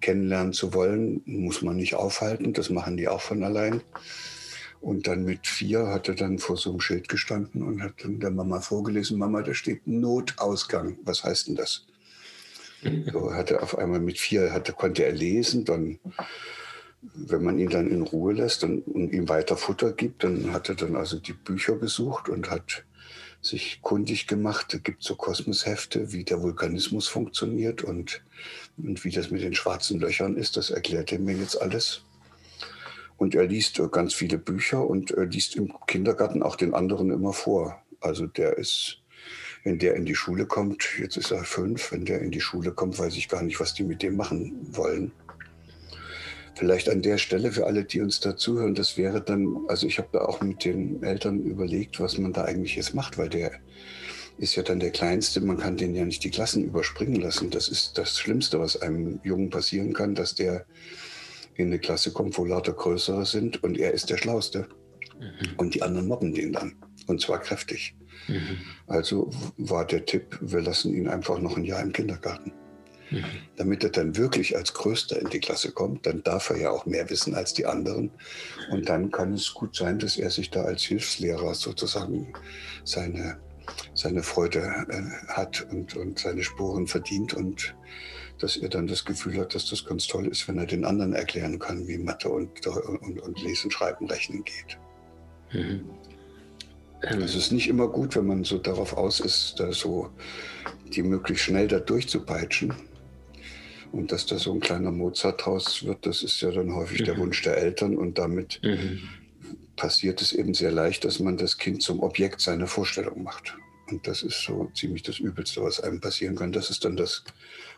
kennenlernen 0.00 0.52
zu 0.52 0.74
wollen, 0.74 1.22
muss 1.24 1.62
man 1.62 1.76
nicht 1.76 1.94
aufhalten. 1.94 2.52
Das 2.52 2.70
machen 2.70 2.96
die 2.96 3.08
auch 3.08 3.20
von 3.20 3.42
allein. 3.42 3.82
Und 4.80 5.06
dann 5.06 5.24
mit 5.24 5.46
vier 5.46 5.86
hat 5.88 6.08
er 6.08 6.14
dann 6.14 6.38
vor 6.38 6.58
so 6.58 6.70
einem 6.70 6.80
Schild 6.80 7.08
gestanden 7.08 7.62
und 7.62 7.82
hat 7.82 7.94
dann 8.02 8.20
der 8.20 8.30
Mama 8.30 8.60
vorgelesen, 8.60 9.18
Mama, 9.18 9.40
da 9.40 9.54
steht 9.54 9.86
Notausgang. 9.86 10.98
Was 11.04 11.24
heißt 11.24 11.48
denn 11.48 11.56
das? 11.56 11.86
So 13.12 13.32
hat 13.32 13.50
er 13.50 13.62
auf 13.62 13.78
einmal 13.78 14.00
mit 14.00 14.18
vier, 14.18 14.52
hatte, 14.52 14.72
konnte 14.72 15.04
er 15.04 15.12
lesen, 15.12 15.64
dann, 15.64 15.98
wenn 17.02 17.42
man 17.42 17.58
ihn 17.58 17.70
dann 17.70 17.90
in 17.90 18.02
Ruhe 18.02 18.32
lässt 18.32 18.64
und, 18.64 18.82
und 18.82 19.12
ihm 19.12 19.28
weiter 19.28 19.56
Futter 19.56 19.92
gibt, 19.92 20.24
dann 20.24 20.52
hat 20.52 20.68
er 20.68 20.74
dann 20.74 20.96
also 20.96 21.18
die 21.18 21.32
Bücher 21.32 21.74
besucht 21.74 22.28
und 22.28 22.50
hat 22.50 22.84
sich 23.40 23.80
kundig 23.82 24.26
gemacht. 24.26 24.74
Es 24.74 24.82
gibt 24.82 25.02
so 25.02 25.14
Kosmoshefte, 25.14 26.12
wie 26.12 26.24
der 26.24 26.42
Vulkanismus 26.42 27.08
funktioniert 27.08 27.82
und, 27.82 28.22
und 28.78 29.04
wie 29.04 29.10
das 29.10 29.30
mit 29.30 29.42
den 29.42 29.54
schwarzen 29.54 30.00
Löchern 30.00 30.36
ist. 30.36 30.56
Das 30.56 30.70
erklärt 30.70 31.12
er 31.12 31.18
mir 31.18 31.36
jetzt 31.36 31.60
alles. 31.60 32.02
Und 33.16 33.34
er 33.34 33.46
liest 33.46 33.78
äh, 33.78 33.88
ganz 33.90 34.14
viele 34.14 34.38
Bücher 34.38 34.88
und 34.88 35.10
er 35.12 35.26
liest 35.26 35.56
im 35.56 35.72
Kindergarten 35.86 36.42
auch 36.42 36.56
den 36.56 36.74
anderen 36.74 37.10
immer 37.10 37.32
vor. 37.32 37.80
Also 38.00 38.26
der 38.26 38.58
ist, 38.58 39.02
wenn 39.64 39.78
der 39.78 39.96
in 39.96 40.04
die 40.04 40.14
Schule 40.14 40.46
kommt, 40.46 40.86
jetzt 40.98 41.16
ist 41.16 41.30
er 41.30 41.42
fünf, 41.42 41.90
wenn 41.90 42.04
der 42.04 42.20
in 42.20 42.30
die 42.30 42.40
Schule 42.40 42.70
kommt, 42.70 42.98
weiß 42.98 43.16
ich 43.16 43.28
gar 43.28 43.42
nicht, 43.42 43.58
was 43.60 43.74
die 43.74 43.82
mit 43.82 44.02
dem 44.02 44.16
machen 44.16 44.54
wollen. 44.70 45.10
Vielleicht 46.54 46.88
an 46.88 47.02
der 47.02 47.18
Stelle 47.18 47.50
für 47.50 47.66
alle, 47.66 47.84
die 47.84 48.00
uns 48.00 48.20
dazuhören, 48.20 48.74
das 48.74 48.96
wäre 48.96 49.20
dann, 49.20 49.64
also 49.66 49.86
ich 49.86 49.98
habe 49.98 50.08
da 50.12 50.20
auch 50.20 50.40
mit 50.40 50.64
den 50.64 51.02
Eltern 51.02 51.42
überlegt, 51.42 51.98
was 51.98 52.18
man 52.18 52.32
da 52.32 52.44
eigentlich 52.44 52.76
jetzt 52.76 52.94
macht, 52.94 53.18
weil 53.18 53.28
der 53.28 53.52
ist 54.38 54.54
ja 54.54 54.62
dann 54.62 54.80
der 54.80 54.90
Kleinste, 54.90 55.40
man 55.40 55.58
kann 55.58 55.76
den 55.76 55.94
ja 55.94 56.04
nicht 56.04 56.22
die 56.22 56.30
Klassen 56.30 56.64
überspringen 56.64 57.20
lassen. 57.20 57.50
Das 57.50 57.68
ist 57.68 57.98
das 57.98 58.18
Schlimmste, 58.18 58.60
was 58.60 58.80
einem 58.80 59.20
Jungen 59.24 59.50
passieren 59.50 59.92
kann, 59.92 60.14
dass 60.14 60.34
der 60.34 60.66
in 61.54 61.68
eine 61.68 61.78
Klasse 61.78 62.12
kommt, 62.12 62.36
wo 62.36 62.44
lauter 62.44 62.72
Größere 62.72 63.26
sind 63.26 63.62
und 63.62 63.78
er 63.78 63.92
ist 63.92 64.10
der 64.10 64.16
Schlauste. 64.16 64.68
Mhm. 65.18 65.54
Und 65.56 65.74
die 65.74 65.82
anderen 65.82 66.08
mobben 66.08 66.34
den 66.34 66.52
dann. 66.52 66.76
Und 67.06 67.20
zwar 67.20 67.40
kräftig. 67.40 67.94
Mhm. 68.28 68.58
Also 68.86 69.30
war 69.56 69.86
der 69.86 70.04
Tipp, 70.04 70.38
wir 70.40 70.60
lassen 70.60 70.94
ihn 70.94 71.08
einfach 71.08 71.38
noch 71.38 71.56
ein 71.56 71.64
Jahr 71.64 71.82
im 71.82 71.92
Kindergarten. 71.92 72.52
Mhm. 73.10 73.24
Damit 73.56 73.84
er 73.84 73.90
dann 73.90 74.16
wirklich 74.16 74.56
als 74.56 74.72
Größter 74.72 75.20
in 75.20 75.28
die 75.28 75.40
Klasse 75.40 75.72
kommt, 75.72 76.06
dann 76.06 76.22
darf 76.22 76.50
er 76.50 76.58
ja 76.58 76.70
auch 76.70 76.86
mehr 76.86 77.08
wissen 77.10 77.34
als 77.34 77.54
die 77.54 77.66
anderen. 77.66 78.10
Und 78.70 78.88
dann 78.88 79.10
kann 79.10 79.34
es 79.34 79.52
gut 79.52 79.76
sein, 79.76 79.98
dass 79.98 80.16
er 80.16 80.30
sich 80.30 80.50
da 80.50 80.62
als 80.62 80.82
Hilfslehrer 80.82 81.54
sozusagen 81.54 82.32
seine, 82.84 83.38
seine 83.94 84.22
Freude 84.22 84.60
äh, 84.88 85.32
hat 85.32 85.66
und, 85.70 85.96
und 85.96 86.18
seine 86.18 86.42
Spuren 86.42 86.86
verdient 86.86 87.34
und 87.34 87.74
dass 88.40 88.56
er 88.56 88.68
dann 88.68 88.86
das 88.86 89.04
Gefühl 89.04 89.38
hat, 89.38 89.54
dass 89.54 89.70
das 89.70 89.84
ganz 89.84 90.06
toll 90.06 90.26
ist, 90.26 90.48
wenn 90.48 90.58
er 90.58 90.66
den 90.66 90.84
anderen 90.84 91.12
erklären 91.12 91.58
kann, 91.58 91.86
wie 91.86 91.98
Mathe 91.98 92.28
und, 92.28 92.66
und, 92.66 93.20
und 93.20 93.42
Lesen, 93.42 93.70
Schreiben, 93.70 94.06
Rechnen 94.06 94.44
geht. 94.44 94.78
Mhm. 95.52 95.88
Es 97.10 97.34
ist 97.34 97.52
nicht 97.52 97.68
immer 97.68 97.88
gut, 97.88 98.16
wenn 98.16 98.26
man 98.26 98.44
so 98.44 98.58
darauf 98.58 98.96
aus 98.96 99.20
ist, 99.20 99.54
da 99.58 99.72
so 99.72 100.10
die 100.94 101.02
möglichst 101.02 101.44
schnell 101.44 101.68
da 101.68 101.78
durchzupeitschen. 101.80 102.72
Und 103.92 104.10
dass 104.10 104.26
da 104.26 104.38
so 104.38 104.52
ein 104.52 104.60
kleiner 104.60 104.90
Mozart 104.90 105.44
draus 105.44 105.84
wird, 105.84 106.04
das 106.04 106.22
ist 106.22 106.40
ja 106.40 106.50
dann 106.50 106.74
häufig 106.74 107.00
mhm. 107.00 107.04
der 107.04 107.18
Wunsch 107.18 107.42
der 107.42 107.58
Eltern. 107.58 107.96
Und 107.96 108.18
damit 108.18 108.60
mhm. 108.62 109.00
passiert 109.76 110.20
es 110.20 110.32
eben 110.32 110.54
sehr 110.54 110.72
leicht, 110.72 111.04
dass 111.04 111.20
man 111.20 111.36
das 111.36 111.58
Kind 111.58 111.82
zum 111.82 112.00
Objekt 112.00 112.40
seiner 112.40 112.66
Vorstellung 112.66 113.22
macht. 113.22 113.54
Und 113.90 114.06
das 114.06 114.22
ist 114.22 114.42
so 114.42 114.70
ziemlich 114.74 115.02
das 115.02 115.18
Übelste, 115.18 115.62
was 115.62 115.80
einem 115.80 116.00
passieren 116.00 116.36
kann. 116.36 116.52
Das 116.52 116.70
ist 116.70 116.84
dann 116.84 116.96
das 116.96 117.22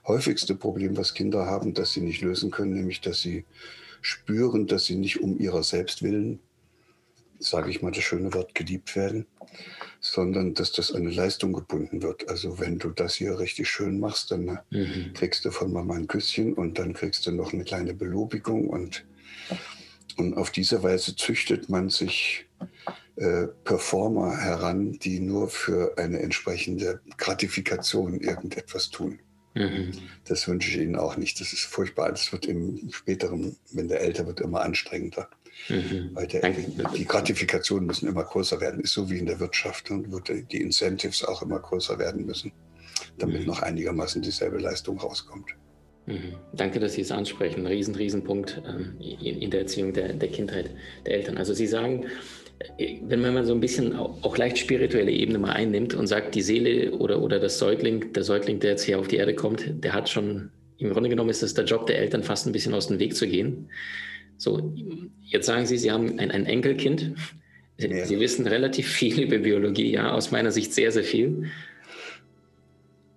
häufigste 0.06 0.54
Problem, 0.54 0.96
was 0.96 1.14
Kinder 1.14 1.46
haben, 1.46 1.74
das 1.74 1.92
sie 1.92 2.00
nicht 2.00 2.22
lösen 2.22 2.50
können, 2.50 2.74
nämlich 2.74 3.00
dass 3.00 3.20
sie 3.20 3.44
spüren, 4.00 4.66
dass 4.66 4.84
sie 4.84 4.94
nicht 4.94 5.20
um 5.20 5.38
ihrer 5.38 5.64
selbst 5.64 6.02
willen, 6.02 6.38
sage 7.38 7.70
ich 7.70 7.82
mal 7.82 7.92
das 7.92 8.04
schöne 8.04 8.32
Wort, 8.34 8.54
geliebt 8.54 8.96
werden, 8.96 9.26
sondern 10.00 10.54
dass 10.54 10.72
das 10.72 10.92
an 10.92 11.02
eine 11.02 11.10
Leistung 11.10 11.52
gebunden 11.52 12.02
wird. 12.02 12.28
Also 12.28 12.58
wenn 12.58 12.78
du 12.78 12.90
das 12.90 13.14
hier 13.14 13.38
richtig 13.38 13.68
schön 13.68 13.98
machst, 14.00 14.30
dann 14.30 14.58
mhm. 14.70 15.12
kriegst 15.14 15.44
du 15.44 15.50
von 15.50 15.72
Mama 15.72 15.94
ein 15.94 16.06
Küsschen 16.06 16.54
und 16.54 16.78
dann 16.78 16.92
kriegst 16.92 17.26
du 17.26 17.32
noch 17.32 17.52
eine 17.52 17.64
kleine 17.64 17.94
Belobigung 17.94 18.68
und, 18.68 19.04
und 20.16 20.36
auf 20.36 20.50
diese 20.50 20.82
Weise 20.82 21.16
züchtet 21.16 21.68
man 21.68 21.88
sich 21.88 22.46
äh, 23.16 23.46
Performer 23.64 24.36
heran, 24.36 24.92
die 24.92 25.20
nur 25.20 25.48
für 25.48 25.96
eine 25.96 26.20
entsprechende 26.20 27.00
Gratifikation 27.16 28.20
irgendetwas 28.20 28.90
tun. 28.90 29.20
Mhm. 29.54 29.92
Das 30.24 30.46
wünsche 30.46 30.70
ich 30.70 30.76
Ihnen 30.76 30.96
auch 30.96 31.16
nicht. 31.16 31.40
Das 31.40 31.54
ist 31.54 31.62
furchtbar. 31.62 32.10
Das 32.10 32.30
wird 32.30 32.44
im 32.44 32.90
späteren, 32.92 33.56
wenn 33.72 33.88
der 33.88 34.02
älter 34.02 34.26
wird, 34.26 34.40
immer 34.42 34.60
anstrengender. 34.60 35.30
Mhm. 35.68 36.10
Weil 36.12 36.26
der, 36.26 36.54
die 36.96 37.04
Gratifikationen 37.04 37.86
müssen 37.86 38.08
immer 38.08 38.24
größer 38.24 38.60
werden. 38.60 38.80
Ist 38.80 38.92
so 38.92 39.10
wie 39.10 39.18
in 39.18 39.26
der 39.26 39.40
Wirtschaft. 39.40 39.90
Und 39.90 40.10
wird 40.10 40.30
die 40.52 40.60
Incentives 40.60 41.24
auch 41.24 41.42
immer 41.42 41.58
größer 41.58 41.98
werden 41.98 42.26
müssen, 42.26 42.52
damit 43.18 43.40
mhm. 43.40 43.46
noch 43.46 43.62
einigermaßen 43.62 44.22
dieselbe 44.22 44.58
Leistung 44.58 44.98
rauskommt. 44.98 45.50
Mhm. 46.06 46.36
Danke, 46.52 46.78
dass 46.78 46.94
Sie 46.94 47.00
es 47.00 47.10
ansprechen. 47.10 47.66
Riesen, 47.66 47.94
riesen 47.94 48.22
Punkt 48.22 48.62
ähm, 48.66 48.96
in, 49.00 49.50
der 49.50 49.60
Erziehung 49.60 49.92
der, 49.92 50.12
der 50.12 50.28
Kindheit 50.28 50.70
der 51.04 51.14
Eltern. 51.14 51.36
Also 51.36 51.52
Sie 51.52 51.66
sagen, 51.66 52.06
wenn 52.78 53.20
man 53.20 53.34
mal 53.34 53.44
so 53.44 53.52
ein 53.52 53.60
bisschen 53.60 53.94
auch 53.94 54.36
leicht 54.38 54.58
spirituelle 54.58 55.10
Ebene 55.10 55.38
mal 55.38 55.52
einnimmt 55.52 55.94
und 55.94 56.06
sagt, 56.06 56.34
die 56.34 56.42
Seele 56.42 56.92
oder, 56.92 57.20
oder 57.20 57.38
das 57.38 57.58
Säugling, 57.58 58.12
der 58.12 58.22
Säugling, 58.22 58.60
der 58.60 58.70
jetzt 58.72 58.84
hier 58.84 58.98
auf 58.98 59.08
die 59.08 59.16
Erde 59.16 59.34
kommt, 59.34 59.84
der 59.84 59.92
hat 59.92 60.08
schon, 60.08 60.50
im 60.78 60.90
Grunde 60.92 61.10
genommen 61.10 61.30
ist 61.30 61.42
es 61.42 61.54
der 61.54 61.64
Job 61.64 61.86
der 61.86 61.98
Eltern, 61.98 62.22
fast 62.22 62.46
ein 62.46 62.52
bisschen 62.52 62.72
aus 62.72 62.86
dem 62.86 62.98
Weg 62.98 63.14
zu 63.14 63.26
gehen. 63.26 63.68
So, 64.38 64.72
jetzt 65.22 65.46
sagen 65.46 65.66
Sie, 65.66 65.78
Sie 65.78 65.90
haben 65.90 66.18
ein, 66.18 66.30
ein 66.30 66.46
Enkelkind. 66.46 67.14
Ja. 67.78 68.04
Sie 68.04 68.20
wissen 68.20 68.46
relativ 68.46 68.88
viel 68.88 69.20
über 69.20 69.38
Biologie, 69.38 69.92
ja, 69.92 70.12
aus 70.12 70.30
meiner 70.30 70.50
Sicht 70.50 70.72
sehr, 70.72 70.92
sehr 70.92 71.04
viel. 71.04 71.50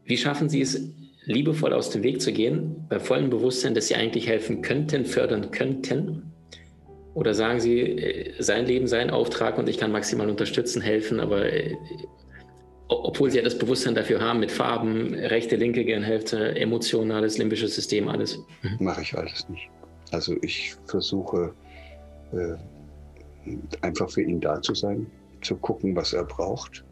Wie 0.06 0.18
schaffen 0.18 0.50
Sie 0.50 0.62
es, 0.62 0.90
liebevoll 1.26 1.74
aus 1.74 1.92
dem 1.92 2.04
Weg 2.04 2.22
zu 2.22 2.34
gehen, 2.34 2.86
bei 2.90 3.00
vollem 3.00 3.30
Bewusstsein, 3.30 3.76
dass 3.76 3.88
Sie 3.88 3.96
eigentlich 3.96 4.28
helfen 4.28 4.62
könnten, 4.62 5.06
fördern 5.06 5.52
könnten? 5.52 6.34
Oder 7.14 7.34
sagen 7.34 7.60
Sie, 7.60 7.80
äh, 7.80 8.34
sein 8.40 8.66
Leben, 8.66 8.88
sein 8.88 9.10
Auftrag 9.10 9.58
und 9.58 9.70
ich 9.70 9.78
kann 9.78 9.92
maximal 9.92 10.30
unterstützen, 10.30 10.82
helfen, 10.82 11.20
aber 11.20 11.52
äh, 11.52 11.76
obwohl 12.88 13.30
Sie 13.30 13.38
ja 13.38 13.44
das 13.44 13.58
Bewusstsein 13.58 13.94
dafür 13.94 14.20
haben 14.20 14.40
mit 14.40 14.52
Farben, 14.52 15.14
rechte, 15.14 15.56
linke 15.56 15.86
Gehirnhälfte, 15.86 16.56
emotionales, 16.56 17.38
limbisches 17.38 17.76
System, 17.76 18.08
alles? 18.08 18.40
Mhm. 18.64 18.78
Mache 18.80 19.02
ich 19.04 19.16
alles 19.16 19.48
nicht. 19.50 19.70
Also 20.12 20.36
ich 20.42 20.76
versuche 20.86 21.54
äh, 22.32 22.56
einfach 23.82 24.10
für 24.10 24.22
ihn 24.22 24.40
da 24.40 24.62
zu 24.62 24.74
sein, 24.74 25.08
zu 25.42 25.56
gucken, 25.56 25.96
was 25.96 26.14
er 26.14 26.24
braucht. 26.24 26.84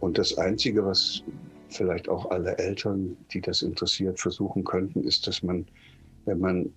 Und 0.00 0.18
das 0.18 0.36
Einzige, 0.38 0.84
was 0.84 1.22
vielleicht 1.68 2.08
auch 2.08 2.30
alle 2.30 2.56
Eltern, 2.58 3.16
die 3.32 3.40
das 3.40 3.62
interessiert, 3.62 4.20
versuchen 4.20 4.64
könnten, 4.64 5.02
ist, 5.02 5.26
dass 5.26 5.42
man 5.42 5.66
wenn 6.26 6.40
man 6.40 6.72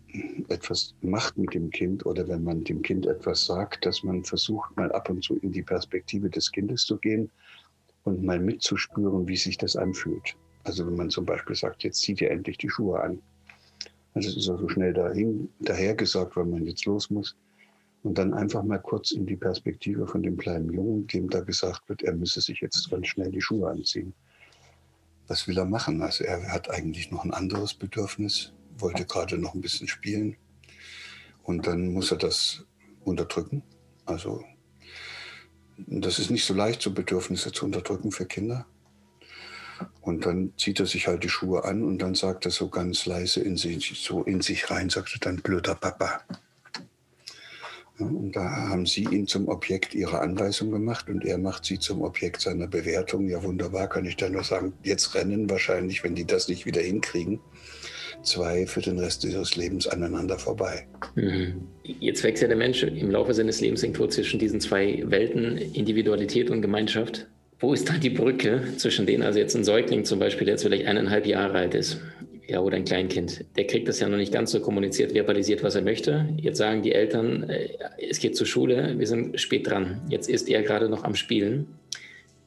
etwas 0.48 0.96
macht 1.02 1.38
mit 1.38 1.54
dem 1.54 1.72
Kind 1.72 2.06
oder 2.06 2.28
wenn 2.28 2.44
man 2.44 2.64
dem 2.64 2.82
Kind 2.84 3.08
etwas 3.08 3.46
sagt, 3.46 3.86
dass 3.86 4.04
man 4.04 4.24
versucht, 4.24 4.76
mal 4.78 4.92
ab 4.92 5.10
und 5.10 5.24
zu 5.24 5.38
in 5.38 5.52
die 5.52 5.64
Perspektive 5.64 6.30
des 6.30 6.52
Kindes 6.52 6.86
zu 6.86 6.98
gehen 6.98 7.30
und 8.04 8.24
mal 8.24 8.40
mitzuspüren, 8.40 9.28
wie 9.28 9.36
sich 9.36 9.58
das 9.58 9.76
anfühlt. 9.76 10.36
Also 10.64 10.86
wenn 10.86 10.96
man 10.96 11.10
zum 11.10 11.26
Beispiel 11.26 11.56
sagt, 11.56 11.84
jetzt 11.84 12.02
zieht 12.02 12.22
ihr 12.22 12.30
endlich 12.30 12.58
die 12.60 12.70
Schuhe 12.70 13.02
an. 13.02 13.22
Also 14.14 14.30
es 14.30 14.38
ist 14.38 14.50
auch 14.50 14.60
so 14.60 14.70
schnell 14.70 14.94
dahin, 14.94 15.50
daher 15.60 15.96
gesagt, 15.96 16.36
weil 16.36 16.46
man 16.46 16.66
jetzt 16.66 16.86
los 16.86 17.10
muss. 17.10 17.36
Und 18.02 18.18
dann 18.18 18.34
einfach 18.34 18.64
mal 18.64 18.80
kurz 18.80 19.12
in 19.12 19.26
die 19.26 19.36
Perspektive 19.36 20.08
von 20.08 20.24
dem 20.24 20.38
kleinen 20.38 20.72
Jungen, 20.72 21.08
dem 21.08 21.30
da 21.30 21.42
gesagt 21.42 21.88
wird, 21.90 22.02
er 22.02 22.16
müsse 22.16 22.42
sich 22.42 22.62
jetzt 22.62 22.90
ganz 22.90 23.08
schnell 23.08 23.30
die 23.30 23.42
Schuhe 23.42 23.70
anziehen. 23.70 24.14
Was 25.28 25.48
will 25.48 25.58
er 25.58 25.66
machen? 25.66 26.02
Also 26.02 26.24
er 26.24 26.52
hat 26.52 26.70
eigentlich 26.70 27.12
noch 27.12 27.24
ein 27.24 27.34
anderes 27.34 27.74
Bedürfnis 27.74 28.54
wollte 28.82 29.06
gerade 29.06 29.38
noch 29.38 29.54
ein 29.54 29.62
bisschen 29.62 29.88
spielen. 29.88 30.36
Und 31.44 31.68
dann 31.68 31.94
muss 31.94 32.12
er 32.12 32.18
das 32.18 32.64
unterdrücken. 33.04 33.64
Also 34.06 34.44
das 35.78 36.20
ist 36.20 36.30
nicht 36.30 36.46
so 36.46 36.54
leicht, 36.54 36.82
so 36.82 36.92
Bedürfnisse 36.92 37.52
zu 37.52 37.66
unterdrücken 37.66 38.12
für 38.12 38.26
Kinder. 38.26 38.66
Und 40.02 40.26
dann 40.26 40.54
zieht 40.58 40.80
er 40.80 40.86
sich 40.86 41.08
halt 41.08 41.24
die 41.24 41.30
Schuhe 41.30 41.64
an 41.66 41.84
und 41.84 42.00
dann 42.02 42.16
sagt 42.16 42.46
er 42.46 42.52
so 42.52 42.70
ganz 42.70 43.06
leise 43.06 43.42
in 43.42 43.58
sich, 43.58 44.00
so 44.02 44.24
in 44.24 44.42
sich 44.42 44.70
rein, 44.72 44.90
sagt 44.90 45.14
er 45.14 45.20
dann 45.20 45.38
blöder 45.38 45.76
Papa. 45.76 46.22
Und 48.00 48.32
da 48.34 48.70
haben 48.70 48.86
sie 48.86 49.04
ihn 49.04 49.28
zum 49.28 49.50
Objekt 49.50 49.94
ihrer 49.94 50.22
Anweisung 50.22 50.72
gemacht 50.72 51.10
und 51.10 51.26
er 51.26 51.38
macht 51.38 51.66
sie 51.66 51.80
zum 51.80 52.02
Objekt 52.02 52.40
seiner 52.42 52.68
Bewertung. 52.68 53.28
Ja, 53.28 53.44
wunderbar, 53.44 53.90
kann 53.90 54.06
ich 54.06 54.16
da 54.16 54.30
nur 54.30 54.44
sagen. 54.44 54.74
Jetzt 54.84 55.16
rennen 55.16 55.50
wahrscheinlich, 55.50 56.04
wenn 56.04 56.16
die 56.16 56.26
das 56.26 56.48
nicht 56.48 56.66
wieder 56.66 56.82
hinkriegen 56.82 57.42
zwei 58.24 58.66
für 58.66 58.82
den 58.82 59.00
Rest 59.00 59.24
ihres 59.24 59.56
Lebens 59.56 59.88
aneinander 59.88 60.38
vorbei. 60.38 60.88
Mhm. 61.16 61.68
Jetzt 61.84 62.24
wächst 62.24 62.42
ja 62.42 62.48
der 62.48 62.58
Mensch 62.58 62.84
im 62.84 63.12
Laufe 63.12 63.34
seines 63.34 63.62
Lebens 63.62 63.84
irgendwo 63.84 64.08
zwischen 64.08 64.40
diesen 64.40 64.60
zwei 64.60 65.04
Welten, 65.06 65.58
Individualität 65.58 66.50
und 66.50 66.62
Gemeinschaft. 66.62 67.28
Wo 67.60 67.74
ist 67.74 67.90
da 67.90 67.94
die 67.94 68.10
Brücke 68.10 68.62
zwischen 68.78 69.06
denen, 69.06 69.24
also 69.24 69.40
jetzt 69.40 69.56
ein 69.56 69.64
Säugling 69.64 70.06
zum 70.06 70.20
Beispiel, 70.20 70.46
der 70.46 70.54
jetzt 70.54 70.64
vielleicht 70.64 70.86
eineinhalb 70.86 71.26
Jahre 71.26 71.58
alt 71.58 71.74
ist? 71.74 72.00
ja, 72.50 72.62
oder 72.62 72.78
ein 72.78 72.86
Kleinkind, 72.86 73.46
der 73.58 73.68
kriegt 73.68 73.88
das 73.88 74.00
ja 74.00 74.10
noch 74.10 74.18
nicht 74.18 74.34
ganz 74.34 74.52
so 74.52 74.60
kommuniziert, 74.60 75.12
verbalisiert, 75.12 75.64
was 75.64 75.76
er 75.76 75.84
möchte. 75.84 76.28
Jetzt 76.38 76.58
sagen 76.58 76.82
die 76.82 76.94
Eltern, 76.94 77.48
äh, 77.48 77.70
es 78.10 78.20
geht 78.20 78.36
zur 78.36 78.48
Schule, 78.48 78.96
wir 78.98 79.06
sind 79.06 79.40
spät 79.40 79.70
dran. 79.70 80.02
Jetzt 80.10 80.28
ist 80.28 80.50
er 80.50 80.64
gerade 80.64 80.90
noch 80.90 81.04
am 81.04 81.14
Spielen. 81.14 81.68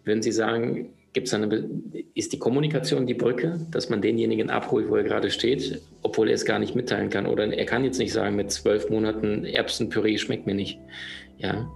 Würden 0.05 0.23
Sie 0.23 0.33
sagen, 0.33 0.93
gibt's 1.13 1.33
eine, 1.33 1.71
ist 2.15 2.33
die 2.33 2.39
Kommunikation 2.41 3.07
die 3.07 3.15
Brücke, 3.15 3.61
dass 3.71 3.91
man 3.91 4.03
denjenigen 4.03 4.51
abholt, 4.51 4.89
wo 4.89 4.97
er 4.97 5.05
gerade 5.05 5.31
steht, 5.31 5.81
obwohl 6.03 6.29
er 6.29 6.35
es 6.35 6.45
gar 6.45 6.59
nicht 6.59 6.75
mitteilen 6.75 7.09
kann? 7.09 7.27
Oder 7.27 7.53
er 7.53 7.65
kann 7.65 7.85
jetzt 7.85 7.99
nicht 7.99 8.13
sagen, 8.13 8.35
mit 8.35 8.51
zwölf 8.51 8.91
Monaten 8.91 9.45
Erbsenpüree 9.45 10.19
schmeckt 10.19 10.47
mir 10.47 10.55
nicht. 10.55 10.81
Ja. 11.39 11.71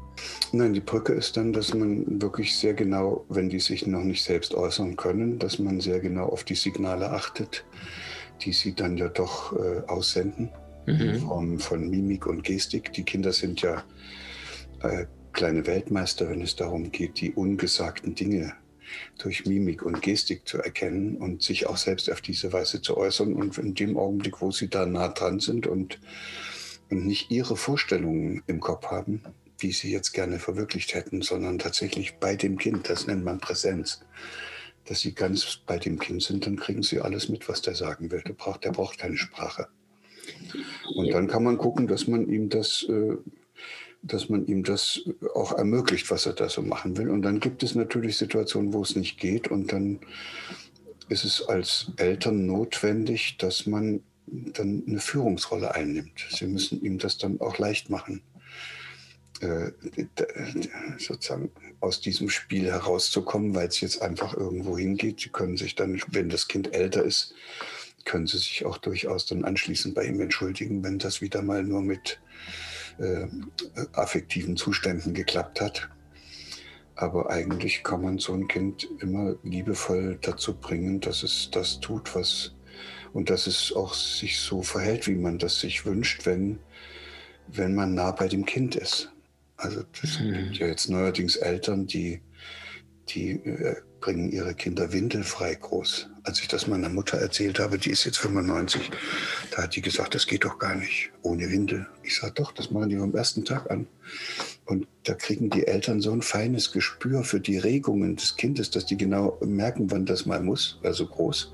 Nein, 0.53 0.73
die 0.73 0.81
Brücke 0.81 1.13
ist 1.13 1.37
dann, 1.37 1.53
dass 1.53 1.75
man 1.75 2.23
wirklich 2.23 2.57
sehr 2.57 2.73
genau, 2.75 3.25
wenn 3.29 3.51
die 3.51 3.61
sich 3.61 3.87
noch 3.87 4.03
nicht 4.03 4.25
selbst 4.25 4.55
äußern 4.55 4.97
können, 4.97 5.39
dass 5.39 5.59
man 5.59 5.81
sehr 5.81 6.01
genau 6.01 6.27
auf 6.27 6.45
die 6.45 6.55
Signale 6.55 7.11
achtet 7.11 7.65
die 8.43 8.53
sie 8.53 8.75
dann 8.75 8.97
ja 8.97 9.09
doch 9.09 9.53
äh, 9.53 9.81
aussenden, 9.87 10.51
mhm. 10.87 11.01
in 11.01 11.21
Form 11.21 11.59
von 11.59 11.89
Mimik 11.89 12.27
und 12.27 12.45
Gestik. 12.45 12.93
Die 12.93 13.05
Kinder 13.05 13.33
sind 13.33 13.63
ja 13.63 13.85
äh, 14.83 15.07
kleine 15.33 15.67
Weltmeister, 15.67 16.29
wenn 16.29 16.43
es 16.43 16.57
darum 16.57 16.91
geht, 16.93 17.21
die 17.21 17.33
ungesagten 17.33 18.15
Dinge 18.15 18.55
durch 19.19 19.47
Mimik 19.47 19.83
und 19.83 20.01
Gestik 20.01 20.47
zu 20.47 20.59
erkennen 20.59 21.17
und 21.17 21.43
sich 21.43 21.67
auch 21.67 21.77
selbst 21.77 22.11
auf 22.11 22.21
diese 22.21 22.53
Weise 22.53 22.81
zu 22.81 22.97
äußern. 22.97 23.35
Und 23.35 23.59
in 23.59 23.75
dem 23.75 23.97
Augenblick, 23.97 24.41
wo 24.41 24.51
sie 24.51 24.69
da 24.69 24.87
nah 24.87 25.09
dran 25.09 25.41
sind 25.41 25.67
und, 25.67 26.01
und 26.91 27.05
nicht 27.05 27.31
ihre 27.31 27.57
Vorstellungen 27.57 28.43
im 28.47 28.61
Kopf 28.61 28.87
haben, 28.87 29.23
wie 29.59 29.73
sie 29.73 29.91
jetzt 29.91 30.13
gerne 30.13 30.39
verwirklicht 30.39 30.95
hätten, 30.95 31.23
sondern 31.23 31.59
tatsächlich 31.59 32.17
bei 32.17 32.37
dem 32.37 32.59
Kind, 32.59 32.89
das 32.89 33.07
nennt 33.07 33.25
man 33.25 33.39
Präsenz, 33.39 34.01
dass 34.85 35.01
sie 35.01 35.15
ganz 35.15 35.61
bei 35.67 35.79
dem 35.79 35.99
Kind 35.99 36.23
sind, 36.23 36.47
dann 36.47 36.57
kriegen 36.57 36.83
sie 36.83 37.01
alles 37.01 37.29
mit, 37.29 37.49
was 37.49 37.63
der 37.63 37.75
sagen 37.75 38.11
will. 38.11 38.23
Der 38.23 38.35
braucht, 38.35 38.65
der 38.65 38.71
braucht 38.71 38.99
keine 38.99 39.17
Sprache. 39.17 39.69
Und 40.95 41.13
dann 41.13 41.27
kann 41.27 41.45
man 41.45 41.59
gucken, 41.59 41.87
dass 41.87 42.07
man 42.07 42.29
ihm 42.29 42.49
das, 42.49 42.87
äh, 42.89 43.17
dass 44.03 44.29
man 44.29 44.47
ihm 44.47 44.63
das 44.63 45.01
auch 45.35 45.53
ermöglicht, 45.53 46.11
was 46.11 46.27
er 46.27 46.35
da 46.35 46.49
so 46.49 46.63
machen 46.63 46.97
will. 46.97 47.11
Und 47.11 47.23
dann 47.23 47.41
gibt 47.41 47.63
es 47.63 47.75
natürlich 47.75 48.17
Situationen, 48.17 48.73
wo 48.73 48.83
es 48.83 48.95
nicht 48.95 49.19
geht. 49.19 49.49
Und 49.49 49.73
dann 49.73 50.01
ist 51.09 51.25
es 51.25 51.43
als 51.43 51.93
Eltern 51.97 52.47
notwendig, 52.47 53.37
dass 53.39 53.67
man 53.67 54.03
dann 54.27 54.83
eine 54.87 54.99
Führungsrolle 54.99 55.75
einnimmt. 55.75 56.27
Sie 56.31 56.47
müssen 56.47 56.83
ihm 56.83 56.99
das 56.99 57.19
dann 57.19 57.41
auch 57.41 57.59
leicht 57.59 57.91
machen. 57.91 58.23
Äh, 59.41 59.73
sozusagen 60.99 61.51
aus 61.81 62.01
diesem 62.01 62.31
Spiel 62.31 62.71
herauszukommen, 62.71 63.55
weil 63.55 63.69
es 63.69 63.81
jetzt 63.81 64.01
einfach 64.01 64.35
irgendwo 64.35 64.79
hingeht. 64.79 65.21
Sie 65.21 65.29
können 65.29 65.57
sich 65.59 65.75
dann, 65.75 66.01
wenn 66.09 66.31
das 66.31 66.49
Kind 66.49 66.75
älter 66.75 67.03
ist, 67.03 67.35
können 68.05 68.27
sie 68.27 68.39
sich 68.39 68.65
auch 68.65 68.79
durchaus 68.79 69.27
dann 69.27 69.45
anschließend 69.45 69.95
bei 69.95 70.05
ihm 70.05 70.21
entschuldigen, 70.21 70.83
wenn 70.83 70.99
das 70.99 71.21
wieder 71.21 71.43
mal 71.43 71.63
nur 71.65 71.83
mit 71.83 72.19
äh, 72.99 73.27
affektiven 73.93 74.57
Zuständen 74.57 75.13
geklappt 75.13 75.61
hat. 75.61 75.91
Aber 76.95 77.29
eigentlich 77.29 77.85
kann 77.85 78.01
man 78.01 78.19
so 78.19 78.33
ein 78.33 78.49
Kind 78.49 78.89
immer 79.01 79.37
liebevoll 79.43 80.19
dazu 80.23 80.55
bringen, 80.55 81.01
dass 81.01 81.23
es 81.23 81.51
das 81.51 81.81
tut, 81.81 82.15
was 82.15 82.53
und 83.13 83.29
dass 83.29 83.47
es 83.47 83.73
auch 83.75 83.93
sich 83.93 84.39
so 84.39 84.63
verhält, 84.63 85.07
wie 85.07 85.15
man 85.15 85.39
das 85.39 85.61
sich 85.61 85.85
wünscht, 85.85 86.25
wenn, 86.25 86.59
wenn 87.49 87.75
man 87.75 87.95
nah 87.95 88.13
bei 88.13 88.29
dem 88.29 88.47
Kind 88.47 88.77
ist. 88.77 89.11
Also 89.57 89.83
es 90.03 90.21
mhm. 90.21 90.33
gibt 90.35 90.57
ja 90.57 90.67
jetzt 90.67 90.89
neuerdings 90.89 91.37
Eltern, 91.37 91.87
die, 91.87 92.21
die 93.09 93.31
äh, 93.31 93.77
bringen 94.01 94.31
ihre 94.31 94.55
Kinder 94.55 94.93
windelfrei 94.93 95.55
groß. 95.55 96.11
Als 96.23 96.41
ich 96.41 96.49
das 96.49 96.67
meiner 96.67 96.89
Mutter 96.89 97.19
erzählt 97.19 97.59
habe, 97.59 97.79
die 97.79 97.91
ist 97.91 98.05
jetzt 98.05 98.19
95, 98.19 98.91
da 99.51 99.63
hat 99.63 99.75
die 99.75 99.81
gesagt, 99.81 100.15
das 100.15 100.27
geht 100.27 100.45
doch 100.45 100.59
gar 100.59 100.75
nicht 100.75 101.11
ohne 101.23 101.51
Windel. 101.51 101.87
Ich 102.03 102.17
sage 102.17 102.35
doch, 102.35 102.53
das 102.53 102.71
machen 102.71 102.91
die 102.91 102.97
vom 102.97 103.15
ersten 103.15 103.45
Tag 103.45 103.71
an. 103.71 103.87
Und 104.65 104.87
da 105.05 105.15
kriegen 105.15 105.51
die 105.51 105.67
Eltern 105.67 106.01
so 106.01 106.13
ein 106.13 106.23
feines 106.23 106.73
Gespür 106.73 107.25
für 107.25 107.41
die 107.41 107.59
Regungen 107.59 108.17
des 108.17 108.37
Kindes, 108.37 108.71
dass 108.71 108.87
die 108.87 108.97
genau 108.97 109.39
merken, 109.45 109.91
wann 109.91 110.07
das 110.07 110.27
mal 110.27 110.43
muss, 110.43 110.79
also 110.83 111.07
groß. 111.07 111.53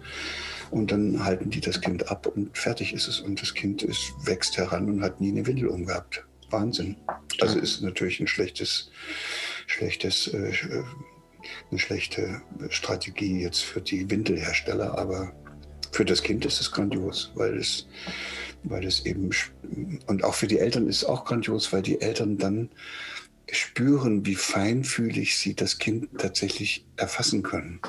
Und 0.71 0.91
dann 0.91 1.23
halten 1.25 1.51
die 1.51 1.61
das 1.61 1.81
Kind 1.81 2.11
ab 2.11 2.27
und 2.27 2.57
fertig 2.57 2.95
ist 2.95 3.07
es. 3.07 3.21
Und 3.21 3.41
das 3.41 3.53
Kind 3.53 3.83
ist, 3.83 4.13
wächst 4.25 4.57
heran 4.57 4.89
und 4.89 5.03
hat 5.03 5.21
nie 5.21 5.31
eine 5.31 5.47
Windel 5.47 5.69
umgehabt. 5.69 6.25
Wahnsinn. 6.53 6.97
Also 7.41 7.59
ist 7.59 7.83
natürlich 7.83 8.21
ein 8.21 8.27
schlechtes, 8.27 8.91
schlechtes, 9.67 10.29
äh, 10.29 10.53
eine 11.71 11.79
schlechte 11.79 12.43
Strategie 12.69 13.43
jetzt 13.43 13.63
für 13.63 13.81
die 13.81 14.09
Windelhersteller, 14.11 14.97
aber 14.99 15.33
für 15.91 16.05
das 16.05 16.23
Kind 16.23 16.45
ist 16.45 16.61
es 16.61 16.71
grandios, 16.71 17.33
weil 17.35 17.59
es, 17.59 17.87
weil 18.65 18.85
es 18.85 19.05
eben, 19.05 19.31
und 20.07 20.25
auch 20.25 20.35
für 20.35 20.47
die 20.47 20.59
Eltern 20.59 20.89
ist 20.89 20.99
es 20.99 21.05
auch 21.05 21.25
grandios, 21.25 21.73
weil 21.73 21.83
die 21.83 22.01
Eltern 22.01 22.39
dann 22.39 22.71
spüren, 23.51 24.25
wie 24.25 24.35
feinfühlig 24.35 25.37
sie 25.37 25.55
das 25.55 25.79
Kind 25.79 26.09
tatsächlich 26.19 26.87
erfassen 26.97 27.43
können. 27.43 27.81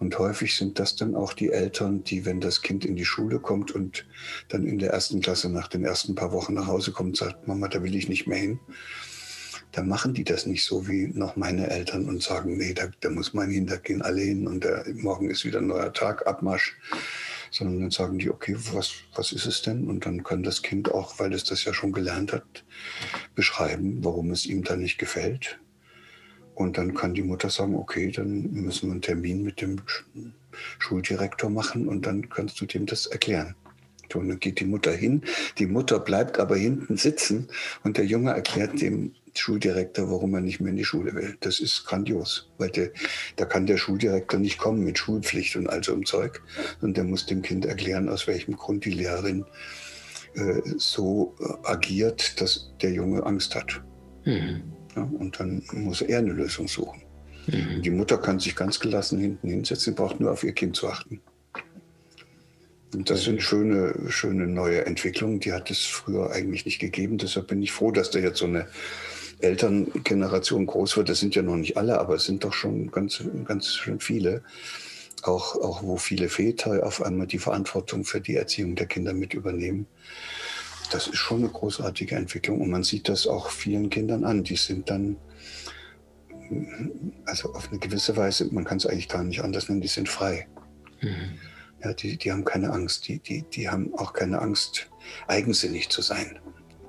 Und 0.00 0.18
häufig 0.18 0.56
sind 0.56 0.78
das 0.78 0.96
dann 0.96 1.14
auch 1.14 1.34
die 1.34 1.52
Eltern, 1.52 2.02
die, 2.04 2.24
wenn 2.24 2.40
das 2.40 2.62
Kind 2.62 2.86
in 2.86 2.96
die 2.96 3.04
Schule 3.04 3.38
kommt 3.38 3.70
und 3.70 4.06
dann 4.48 4.66
in 4.66 4.78
der 4.78 4.90
ersten 4.92 5.20
Klasse 5.20 5.50
nach 5.50 5.68
den 5.68 5.84
ersten 5.84 6.14
paar 6.14 6.32
Wochen 6.32 6.54
nach 6.54 6.66
Hause 6.66 6.90
kommt 6.90 7.18
sagt, 7.18 7.46
Mama, 7.46 7.68
da 7.68 7.82
will 7.82 7.94
ich 7.94 8.08
nicht 8.08 8.26
mehr 8.26 8.38
hin, 8.38 8.58
dann 9.72 9.88
machen 9.88 10.14
die 10.14 10.24
das 10.24 10.46
nicht 10.46 10.64
so 10.64 10.88
wie 10.88 11.08
noch 11.08 11.36
meine 11.36 11.68
Eltern 11.68 12.08
und 12.08 12.22
sagen, 12.22 12.56
nee, 12.56 12.72
da, 12.72 12.88
da 13.00 13.10
muss 13.10 13.34
man 13.34 13.50
hin, 13.50 13.66
da 13.66 13.76
gehen 13.76 14.00
alle 14.00 14.22
hin 14.22 14.46
und 14.46 14.64
der, 14.64 14.86
morgen 14.94 15.28
ist 15.28 15.44
wieder 15.44 15.58
ein 15.58 15.66
neuer 15.66 15.92
Tag, 15.92 16.26
Abmarsch. 16.26 16.76
Sondern 17.52 17.80
dann 17.80 17.90
sagen 17.90 18.18
die, 18.18 18.30
okay, 18.30 18.56
was, 18.72 18.92
was 19.16 19.32
ist 19.32 19.44
es 19.44 19.60
denn? 19.62 19.88
Und 19.88 20.06
dann 20.06 20.22
kann 20.22 20.44
das 20.44 20.62
Kind 20.62 20.92
auch, 20.92 21.18
weil 21.18 21.34
es 21.34 21.42
das 21.42 21.64
ja 21.64 21.74
schon 21.74 21.92
gelernt 21.92 22.32
hat, 22.32 22.64
beschreiben, 23.34 24.04
warum 24.04 24.30
es 24.30 24.46
ihm 24.46 24.62
da 24.62 24.76
nicht 24.76 24.98
gefällt 24.98 25.58
und 26.60 26.76
dann 26.76 26.92
kann 26.92 27.14
die 27.14 27.22
Mutter 27.22 27.48
sagen, 27.48 27.74
okay, 27.74 28.10
dann 28.10 28.52
müssen 28.52 28.88
wir 28.88 28.92
einen 28.92 29.00
Termin 29.00 29.42
mit 29.42 29.62
dem 29.62 29.80
Schuldirektor 30.78 31.48
machen 31.48 31.88
und 31.88 32.04
dann 32.04 32.28
kannst 32.28 32.60
du 32.60 32.66
dem 32.66 32.84
das 32.84 33.06
erklären. 33.06 33.54
Und 34.12 34.28
dann 34.28 34.40
geht 34.40 34.60
die 34.60 34.66
Mutter 34.66 34.92
hin. 34.92 35.22
Die 35.56 35.64
Mutter 35.64 35.98
bleibt 36.00 36.38
aber 36.38 36.56
hinten 36.56 36.98
sitzen 36.98 37.48
und 37.82 37.96
der 37.96 38.04
Junge 38.04 38.32
erklärt 38.32 38.78
dem 38.82 39.14
Schuldirektor, 39.34 40.10
warum 40.10 40.34
er 40.34 40.42
nicht 40.42 40.60
mehr 40.60 40.70
in 40.70 40.76
die 40.76 40.84
Schule 40.84 41.14
will. 41.14 41.38
Das 41.40 41.60
ist 41.60 41.86
grandios, 41.86 42.50
weil 42.58 42.68
der, 42.68 42.90
da 43.36 43.46
kann 43.46 43.64
der 43.64 43.78
Schuldirektor 43.78 44.38
nicht 44.38 44.58
kommen 44.58 44.84
mit 44.84 44.98
Schulpflicht 44.98 45.56
und 45.56 45.66
all 45.66 45.82
so 45.82 45.94
einem 45.94 46.04
Zeug, 46.04 46.42
sondern 46.78 46.94
der 46.94 47.04
muss 47.04 47.24
dem 47.24 47.40
Kind 47.40 47.64
erklären, 47.64 48.10
aus 48.10 48.26
welchem 48.26 48.54
Grund 48.54 48.84
die 48.84 48.90
Lehrerin 48.90 49.46
äh, 50.34 50.60
so 50.76 51.34
äh, 51.40 51.66
agiert, 51.66 52.38
dass 52.38 52.74
der 52.82 52.92
Junge 52.92 53.24
Angst 53.24 53.54
hat. 53.54 53.82
Mhm. 54.26 54.79
Ja, 54.96 55.02
und 55.02 55.38
dann 55.38 55.62
muss 55.72 56.02
er 56.02 56.18
eine 56.18 56.32
Lösung 56.32 56.68
suchen. 56.68 57.02
Mhm. 57.46 57.82
Die 57.82 57.90
Mutter 57.90 58.18
kann 58.18 58.38
sich 58.38 58.56
ganz 58.56 58.80
gelassen 58.80 59.18
hinten 59.18 59.48
hinsetzen, 59.48 59.94
braucht 59.94 60.20
nur 60.20 60.32
auf 60.32 60.44
ihr 60.44 60.52
Kind 60.52 60.76
zu 60.76 60.88
achten. 60.88 61.20
Und 62.92 63.08
das 63.08 63.22
sind 63.22 63.40
schöne, 63.40 63.94
schöne 64.08 64.48
neue 64.48 64.84
Entwicklungen, 64.84 65.38
die 65.38 65.52
hat 65.52 65.70
es 65.70 65.84
früher 65.84 66.32
eigentlich 66.32 66.64
nicht 66.64 66.80
gegeben. 66.80 67.18
Deshalb 67.18 67.46
bin 67.46 67.62
ich 67.62 67.70
froh, 67.70 67.92
dass 67.92 68.10
da 68.10 68.18
jetzt 68.18 68.38
so 68.38 68.46
eine 68.46 68.66
Elterngeneration 69.38 70.66
groß 70.66 70.96
wird. 70.96 71.08
Das 71.08 71.20
sind 71.20 71.36
ja 71.36 71.42
noch 71.42 71.56
nicht 71.56 71.76
alle, 71.76 72.00
aber 72.00 72.16
es 72.16 72.24
sind 72.24 72.42
doch 72.42 72.52
schon 72.52 72.90
ganz, 72.90 73.22
ganz 73.44 73.74
schön 73.74 74.00
viele. 74.00 74.42
Auch, 75.22 75.54
auch 75.54 75.82
wo 75.82 75.98
viele 75.98 76.28
Väter 76.28 76.84
auf 76.84 77.02
einmal 77.02 77.26
die 77.26 77.38
Verantwortung 77.38 78.04
für 78.04 78.20
die 78.20 78.36
Erziehung 78.36 78.74
der 78.74 78.86
Kinder 78.86 79.12
mit 79.12 79.34
übernehmen 79.34 79.86
das 80.90 81.06
ist 81.06 81.16
schon 81.16 81.38
eine 81.38 81.48
großartige 81.48 82.16
Entwicklung 82.16 82.60
und 82.60 82.70
man 82.70 82.82
sieht 82.82 83.08
das 83.08 83.26
auch 83.26 83.50
vielen 83.50 83.90
Kindern 83.90 84.24
an. 84.24 84.44
Die 84.44 84.56
sind 84.56 84.90
dann, 84.90 85.16
also 87.24 87.54
auf 87.54 87.70
eine 87.70 87.78
gewisse 87.78 88.16
Weise, 88.16 88.48
man 88.52 88.64
kann 88.64 88.78
es 88.78 88.86
eigentlich 88.86 89.08
gar 89.08 89.22
nicht 89.22 89.40
anders 89.40 89.68
nennen, 89.68 89.80
die 89.80 89.88
sind 89.88 90.08
frei. 90.08 90.48
Mhm. 91.00 91.38
Ja, 91.82 91.94
die, 91.94 92.18
die 92.18 92.30
haben 92.30 92.44
keine 92.44 92.70
Angst, 92.70 93.08
die, 93.08 93.20
die, 93.20 93.42
die 93.42 93.70
haben 93.70 93.94
auch 93.94 94.12
keine 94.12 94.40
Angst, 94.42 94.90
eigensinnig 95.28 95.88
zu 95.88 96.02
sein. 96.02 96.38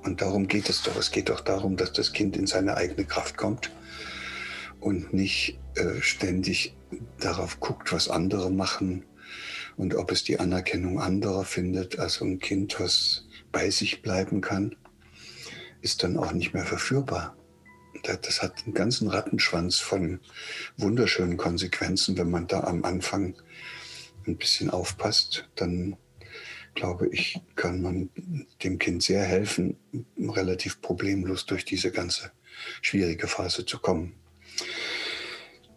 Und 0.02 0.20
darum 0.20 0.48
geht 0.48 0.68
es 0.68 0.82
doch. 0.82 0.96
Es 0.96 1.10
geht 1.10 1.28
doch 1.28 1.40
darum, 1.40 1.76
dass 1.76 1.92
das 1.92 2.12
Kind 2.12 2.36
in 2.36 2.46
seine 2.46 2.76
eigene 2.76 3.04
Kraft 3.04 3.36
kommt 3.36 3.70
und 4.80 5.14
nicht 5.14 5.58
äh, 5.76 6.00
ständig 6.00 6.74
darauf 7.20 7.60
guckt, 7.60 7.92
was 7.92 8.08
andere 8.08 8.50
machen 8.50 9.04
und 9.76 9.94
ob 9.94 10.10
es 10.10 10.24
die 10.24 10.38
Anerkennung 10.38 11.00
anderer 11.00 11.44
findet. 11.44 11.98
Also 11.98 12.24
ein 12.24 12.40
Kind, 12.40 12.78
was 12.80 13.24
bei 13.52 13.70
sich 13.70 14.02
bleiben 14.02 14.40
kann, 14.40 14.74
ist 15.82 16.02
dann 16.02 16.16
auch 16.16 16.32
nicht 16.32 16.54
mehr 16.54 16.64
verführbar. 16.64 17.36
Das 18.02 18.42
hat 18.42 18.64
einen 18.64 18.74
ganzen 18.74 19.08
Rattenschwanz 19.08 19.78
von 19.78 20.20
wunderschönen 20.76 21.36
Konsequenzen. 21.36 22.16
Wenn 22.16 22.30
man 22.30 22.46
da 22.48 22.64
am 22.64 22.84
Anfang 22.84 23.36
ein 24.26 24.36
bisschen 24.36 24.70
aufpasst, 24.70 25.48
dann 25.54 25.96
glaube 26.74 27.08
ich, 27.08 27.40
kann 27.54 27.82
man 27.82 28.10
dem 28.62 28.78
Kind 28.78 29.02
sehr 29.02 29.22
helfen, 29.22 29.76
relativ 30.18 30.80
problemlos 30.80 31.46
durch 31.46 31.64
diese 31.64 31.90
ganze 31.90 32.32
schwierige 32.80 33.28
Phase 33.28 33.66
zu 33.66 33.78
kommen. 33.78 34.14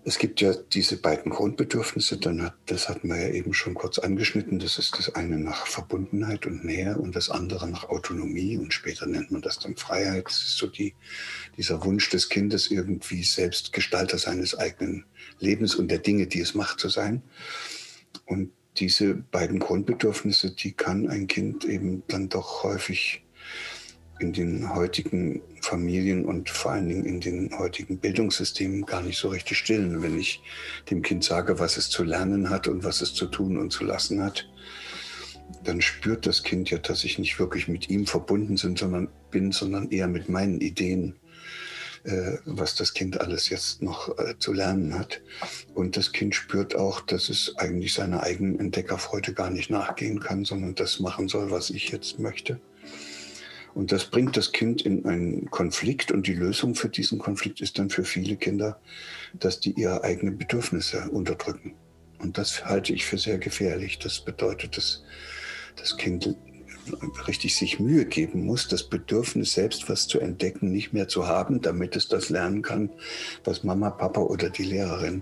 Es 0.07 0.19
gibt 0.19 0.39
ja 0.39 0.53
diese 0.53 0.97
beiden 0.97 1.31
Grundbedürfnisse, 1.31 2.17
dann 2.19 2.43
hat, 2.43 2.53
das 2.67 2.89
hatten 2.89 3.07
wir 3.09 3.19
ja 3.19 3.33
eben 3.33 3.55
schon 3.55 3.73
kurz 3.73 3.97
angeschnitten. 3.97 4.59
Das 4.59 4.77
ist 4.77 4.95
das 4.99 5.15
eine 5.15 5.39
nach 5.39 5.65
Verbundenheit 5.65 6.45
und 6.45 6.63
Nähe 6.63 6.95
und 6.95 7.15
das 7.15 7.31
andere 7.31 7.67
nach 7.67 7.89
Autonomie 7.89 8.55
und 8.55 8.71
später 8.71 9.07
nennt 9.07 9.31
man 9.31 9.41
das 9.41 9.57
dann 9.57 9.75
Freiheit. 9.75 10.25
Das 10.27 10.43
ist 10.43 10.57
so 10.57 10.67
die, 10.67 10.93
dieser 11.57 11.83
Wunsch 11.83 12.07
des 12.11 12.29
Kindes, 12.29 12.69
irgendwie 12.69 13.23
selbst 13.23 13.73
Gestalter 13.73 14.19
seines 14.19 14.55
eigenen 14.55 15.05
Lebens 15.39 15.73
und 15.73 15.89
der 15.89 15.97
Dinge, 15.97 16.27
die 16.27 16.39
es 16.39 16.53
macht, 16.53 16.79
zu 16.79 16.89
sein. 16.89 17.23
Und 18.27 18.51
diese 18.77 19.15
beiden 19.15 19.57
Grundbedürfnisse, 19.57 20.51
die 20.51 20.73
kann 20.73 21.09
ein 21.09 21.25
Kind 21.25 21.65
eben 21.65 22.03
dann 22.07 22.29
doch 22.29 22.63
häufig 22.63 23.24
in 24.19 24.33
den 24.33 24.73
heutigen 24.73 25.41
Familien 25.61 26.25
und 26.25 26.49
vor 26.49 26.71
allen 26.71 26.87
Dingen 26.87 27.05
in 27.05 27.19
den 27.19 27.57
heutigen 27.57 27.97
Bildungssystemen 27.97 28.85
gar 28.85 29.01
nicht 29.01 29.17
so 29.17 29.29
richtig 29.29 29.57
stillen. 29.57 30.01
Wenn 30.01 30.17
ich 30.17 30.41
dem 30.89 31.01
Kind 31.01 31.23
sage, 31.23 31.59
was 31.59 31.77
es 31.77 31.89
zu 31.89 32.03
lernen 32.03 32.49
hat 32.49 32.67
und 32.67 32.83
was 32.83 33.01
es 33.01 33.13
zu 33.13 33.25
tun 33.25 33.57
und 33.57 33.71
zu 33.71 33.83
lassen 33.83 34.23
hat, 34.23 34.47
dann 35.63 35.81
spürt 35.81 36.25
das 36.25 36.43
Kind 36.43 36.69
ja, 36.69 36.77
dass 36.77 37.03
ich 37.03 37.19
nicht 37.19 37.39
wirklich 37.39 37.67
mit 37.67 37.89
ihm 37.89 38.05
verbunden 38.05 38.57
sind, 38.57 38.79
sondern 38.79 39.09
bin, 39.31 39.51
sondern 39.51 39.91
eher 39.91 40.07
mit 40.07 40.29
meinen 40.29 40.61
Ideen, 40.61 41.15
äh, 42.03 42.37
was 42.45 42.75
das 42.75 42.93
Kind 42.93 43.19
alles 43.19 43.49
jetzt 43.49 43.81
noch 43.81 44.17
äh, 44.17 44.37
zu 44.39 44.53
lernen 44.53 44.97
hat. 44.97 45.21
Und 45.73 45.97
das 45.97 46.11
Kind 46.11 46.35
spürt 46.35 46.75
auch, 46.75 47.01
dass 47.01 47.29
es 47.29 47.55
eigentlich 47.57 47.93
seiner 47.93 48.23
eigenen 48.23 48.59
Entdeckerfreude 48.59 49.33
gar 49.33 49.49
nicht 49.49 49.69
nachgehen 49.69 50.19
kann, 50.19 50.45
sondern 50.45 50.75
das 50.75 50.99
machen 50.99 51.27
soll, 51.27 51.51
was 51.51 51.69
ich 51.69 51.89
jetzt 51.89 52.19
möchte. 52.19 52.59
Und 53.75 53.91
das 53.91 54.05
bringt 54.05 54.37
das 54.37 54.53
Kind 54.53 54.83
in 54.83 55.05
einen 55.05 55.51
Konflikt 55.51 56.09
und 56.09 56.27
die 56.27 56.33
Lösung 56.33 56.75
für 56.75 56.87
diesen 56.87 57.19
Konflikt 57.19 57.59
ist 57.59 57.77
dann 57.77 57.89
für 57.89 58.05
viele 58.05 58.37
Kinder, 58.37 58.79
dass 59.33 59.59
die 59.59 59.71
ihre 59.71 60.01
eigenen 60.03 60.37
Bedürfnisse 60.37 61.09
unterdrücken. 61.11 61.75
Und 62.19 62.37
das 62.37 62.65
halte 62.65 62.93
ich 62.93 63.05
für 63.05 63.17
sehr 63.17 63.37
gefährlich. 63.37 63.99
Das 63.99 64.23
bedeutet, 64.23 64.77
dass 64.77 65.03
das 65.75 65.97
Kind 65.97 66.37
richtig 67.27 67.53
sich 67.57 67.79
Mühe 67.79 68.05
geben 68.05 68.45
muss, 68.45 68.69
das 68.69 68.83
Bedürfnis 68.83 69.51
selbst 69.51 69.89
was 69.89 70.07
zu 70.07 70.21
entdecken, 70.21 70.71
nicht 70.71 70.93
mehr 70.93 71.09
zu 71.09 71.27
haben, 71.27 71.61
damit 71.61 71.97
es 71.97 72.07
das 72.07 72.29
lernen 72.29 72.61
kann, 72.61 72.89
was 73.43 73.65
Mama, 73.65 73.89
Papa 73.89 74.21
oder 74.21 74.49
die 74.49 74.63
Lehrerin 74.63 75.21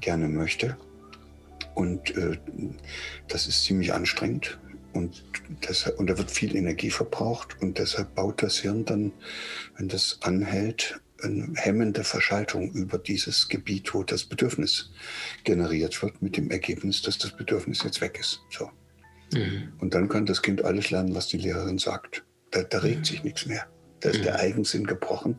gerne 0.00 0.28
möchte. 0.28 0.76
Und 1.76 2.16
äh, 2.16 2.38
das 3.28 3.46
ist 3.46 3.62
ziemlich 3.62 3.92
anstrengend. 3.92 4.58
Und, 4.92 5.24
deshalb, 5.68 5.98
und 5.98 6.08
da 6.08 6.18
wird 6.18 6.30
viel 6.30 6.56
Energie 6.56 6.90
verbraucht 6.90 7.60
und 7.60 7.78
deshalb 7.78 8.14
baut 8.14 8.42
das 8.42 8.58
Hirn 8.58 8.84
dann, 8.84 9.12
wenn 9.76 9.88
das 9.88 10.18
anhält, 10.22 11.00
eine 11.22 11.52
hemmende 11.56 12.04
Verschaltung 12.04 12.70
über 12.72 12.98
dieses 12.98 13.48
Gebiet, 13.48 13.92
wo 13.92 14.02
das 14.02 14.24
Bedürfnis 14.24 14.90
generiert 15.44 16.00
wird, 16.02 16.22
mit 16.22 16.36
dem 16.36 16.50
Ergebnis, 16.50 17.02
dass 17.02 17.18
das 17.18 17.36
Bedürfnis 17.36 17.82
jetzt 17.82 18.00
weg 18.00 18.18
ist. 18.20 18.40
So. 18.50 18.70
Mhm. 19.32 19.72
Und 19.78 19.94
dann 19.94 20.08
kann 20.08 20.26
das 20.26 20.42
Kind 20.42 20.64
alles 20.64 20.90
lernen, 20.90 21.14
was 21.14 21.26
die 21.26 21.38
Lehrerin 21.38 21.78
sagt. 21.78 22.24
Da, 22.50 22.62
da 22.62 22.78
regt 22.78 23.00
mhm. 23.00 23.04
sich 23.04 23.24
nichts 23.24 23.46
mehr. 23.46 23.66
Da 24.00 24.10
ist 24.10 24.20
mhm. 24.20 24.24
der 24.24 24.38
Eigensinn 24.38 24.86
gebrochen. 24.86 25.38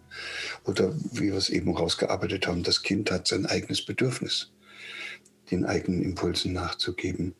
Oder 0.65 0.93
wie 1.13 1.31
wir 1.31 1.35
es 1.35 1.49
eben 1.49 1.75
rausgearbeitet 1.75 2.47
haben, 2.47 2.63
das 2.63 2.83
Kind 2.83 3.09
hat 3.11 3.27
sein 3.27 3.45
eigenes 3.45 3.85
Bedürfnis, 3.85 4.51
den 5.49 5.65
eigenen 5.65 6.03
Impulsen 6.03 6.53
nachzugeben, 6.53 7.35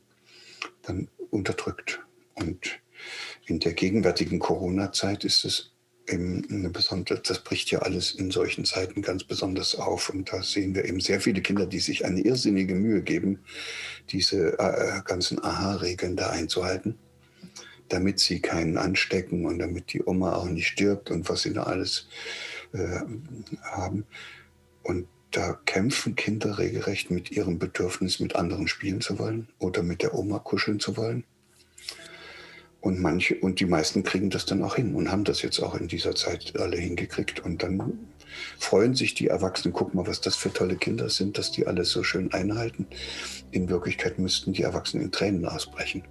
dann 0.84 1.10
unterdrückt. 1.32 2.02
Und 2.36 2.80
in 3.46 3.60
der 3.60 3.74
gegenwärtigen 3.74 4.40
Corona-Zeit 4.40 5.24
ist 5.24 5.46
es 5.46 5.72
eben 6.08 6.46
eine 6.50 6.70
besondere, 6.70 7.22
das 7.22 7.44
bricht 7.44 7.72
ja 7.72 7.80
alles 7.80 8.12
in 8.12 8.32
solchen 8.32 8.66
Zeiten 8.66 9.02
ganz 9.02 9.24
besonders 9.24 9.76
auf. 9.76 10.10
Und 10.10 10.32
da 10.32 10.42
sehen 10.44 10.76
wir 10.76 10.86
eben 10.86 11.00
sehr 11.00 11.22
viele 11.22 11.42
Kinder, 11.42 11.66
die 11.66 11.80
sich 11.80 12.06
eine 12.06 12.22
irrsinnige 12.22 12.76
Mühe 12.76 13.02
geben, 13.02 13.40
diese 14.10 14.58
äh, 14.60 15.02
ganzen 15.06 15.44
Aha-Regeln 15.44 16.16
da 16.16 16.30
einzuhalten, 16.30 16.98
damit 17.90 18.20
sie 18.20 18.42
keinen 18.42 18.78
anstecken 18.78 19.46
und 19.46 19.60
damit 19.60 19.94
die 19.94 20.04
Oma 20.04 20.36
auch 20.36 20.50
nicht 20.50 20.68
stirbt 20.68 21.12
und 21.12 21.30
was 21.30 21.44
sie 21.44 21.54
da 21.54 21.64
alles 21.64 22.08
äh, 22.74 23.00
haben. 23.64 24.06
Und 24.84 25.08
da 25.32 25.60
kämpfen 25.66 26.16
Kinder 26.16 26.58
regelrecht 26.58 27.12
mit 27.12 27.32
ihrem 27.32 27.60
Bedürfnis, 27.60 28.20
mit 28.20 28.36
anderen 28.36 28.68
spielen 28.68 29.02
zu 29.02 29.20
wollen 29.20 29.48
oder 29.60 29.84
mit 29.84 30.02
der 30.02 30.16
Oma 30.16 30.40
kuscheln 30.40 30.80
zu 30.80 30.98
wollen. 30.98 31.24
Und 32.82 33.00
manche, 33.00 33.36
und 33.36 33.60
die 33.60 33.66
meisten 33.66 34.04
kriegen 34.04 34.30
das 34.30 34.46
dann 34.46 34.64
auch 34.64 34.76
hin 34.76 34.96
und 34.96 35.12
haben 35.12 35.26
das 35.26 35.42
jetzt 35.42 35.60
auch 35.60 35.76
in 35.76 35.88
dieser 35.88 36.16
Zeit 36.16 36.58
alle 36.58 36.78
hingekriegt. 36.78 37.42
Und 37.42 37.62
dann 37.62 38.08
freuen 38.58 38.96
sich 38.96 39.14
die 39.14 39.28
Erwachsenen, 39.28 39.74
guck 39.74 39.94
mal, 39.94 40.08
was 40.08 40.22
das 40.22 40.36
für 40.36 40.52
tolle 40.52 40.78
Kinder 40.78 41.10
sind, 41.10 41.38
dass 41.38 41.52
die 41.52 41.68
alles 41.68 41.92
so 41.92 42.04
schön 42.04 42.32
einhalten. 42.32 42.88
In 43.52 43.70
Wirklichkeit 43.70 44.18
müssten 44.18 44.54
die 44.54 44.64
Erwachsenen 44.64 45.06
in 45.06 45.12
Tränen 45.12 45.46
ausbrechen. 45.46 46.04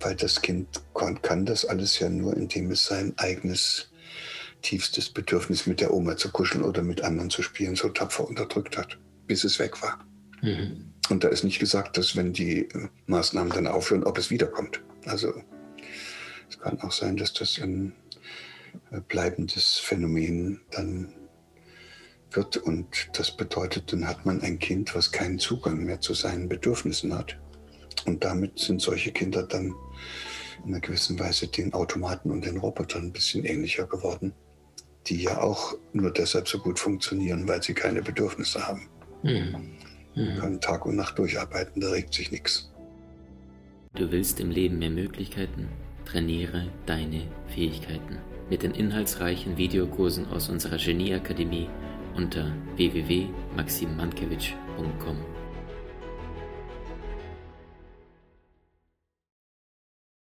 Weil 0.00 0.16
das 0.16 0.42
Kind 0.42 0.68
kann 1.22 1.46
das 1.46 1.64
alles 1.64 1.98
ja 1.98 2.10
nur, 2.10 2.36
indem 2.36 2.70
es 2.70 2.84
sein 2.84 3.14
eigenes 3.16 3.90
tiefstes 4.62 5.10
Bedürfnis 5.10 5.66
mit 5.66 5.80
der 5.80 5.92
Oma 5.92 6.16
zu 6.16 6.30
kuscheln 6.30 6.64
oder 6.64 6.82
mit 6.82 7.02
anderen 7.02 7.30
zu 7.30 7.42
spielen 7.42 7.76
so 7.76 7.88
tapfer 7.88 8.26
unterdrückt 8.26 8.76
hat, 8.76 8.98
bis 9.26 9.44
es 9.44 9.58
weg 9.58 9.80
war. 9.82 10.04
Mhm. 10.42 10.92
Und 11.08 11.24
da 11.24 11.28
ist 11.28 11.44
nicht 11.44 11.58
gesagt, 11.58 11.96
dass 11.96 12.16
wenn 12.16 12.32
die 12.32 12.68
Maßnahmen 13.06 13.52
dann 13.52 13.66
aufhören, 13.66 14.04
ob 14.04 14.18
es 14.18 14.30
wiederkommt. 14.30 14.82
Also 15.04 15.32
es 16.48 16.58
kann 16.58 16.80
auch 16.80 16.92
sein, 16.92 17.16
dass 17.16 17.32
das 17.32 17.58
ein 17.60 17.92
äh, 18.90 19.00
bleibendes 19.00 19.78
Phänomen 19.78 20.60
dann 20.70 21.12
wird. 22.32 22.56
Und 22.56 23.10
das 23.12 23.36
bedeutet, 23.36 23.92
dann 23.92 24.06
hat 24.06 24.26
man 24.26 24.40
ein 24.42 24.58
Kind, 24.58 24.94
was 24.94 25.12
keinen 25.12 25.38
Zugang 25.38 25.84
mehr 25.84 26.00
zu 26.00 26.14
seinen 26.14 26.48
Bedürfnissen 26.48 27.14
hat. 27.14 27.38
Und 28.04 28.24
damit 28.24 28.58
sind 28.58 28.80
solche 28.80 29.12
Kinder 29.12 29.42
dann 29.44 29.74
in 30.64 30.72
einer 30.72 30.80
gewissen 30.80 31.18
Weise 31.18 31.48
den 31.48 31.72
Automaten 31.72 32.30
und 32.30 32.44
den 32.44 32.58
Robotern 32.58 33.06
ein 33.06 33.12
bisschen 33.12 33.44
ähnlicher 33.44 33.86
geworden, 33.86 34.32
die 35.08 35.22
ja 35.22 35.40
auch 35.40 35.74
nur 35.92 36.12
deshalb 36.12 36.48
so 36.48 36.58
gut 36.58 36.78
funktionieren, 36.78 37.48
weil 37.48 37.62
sie 37.62 37.74
keine 37.74 38.02
Bedürfnisse 38.02 38.66
haben. 38.66 38.88
Mhm. 39.22 39.72
Mhm. 40.14 40.38
Können 40.38 40.60
Tag 40.60 40.86
und 40.86 40.96
Nacht 40.96 41.18
durcharbeiten, 41.18 41.80
da 41.80 41.90
regt 41.90 42.14
sich 42.14 42.30
nichts. 42.30 42.72
Du 43.94 44.10
willst 44.10 44.40
im 44.40 44.50
Leben 44.50 44.78
mehr 44.78 44.90
Möglichkeiten? 44.90 45.68
Trainiere 46.04 46.68
deine 46.86 47.22
Fähigkeiten 47.48 48.18
mit 48.48 48.62
den 48.62 48.70
inhaltsreichen 48.72 49.56
Videokursen 49.56 50.28
aus 50.28 50.48
unserer 50.48 50.78
Genieakademie 50.78 51.68
unter 52.16 52.52
www.maximmankiewicz.com. 52.76 55.35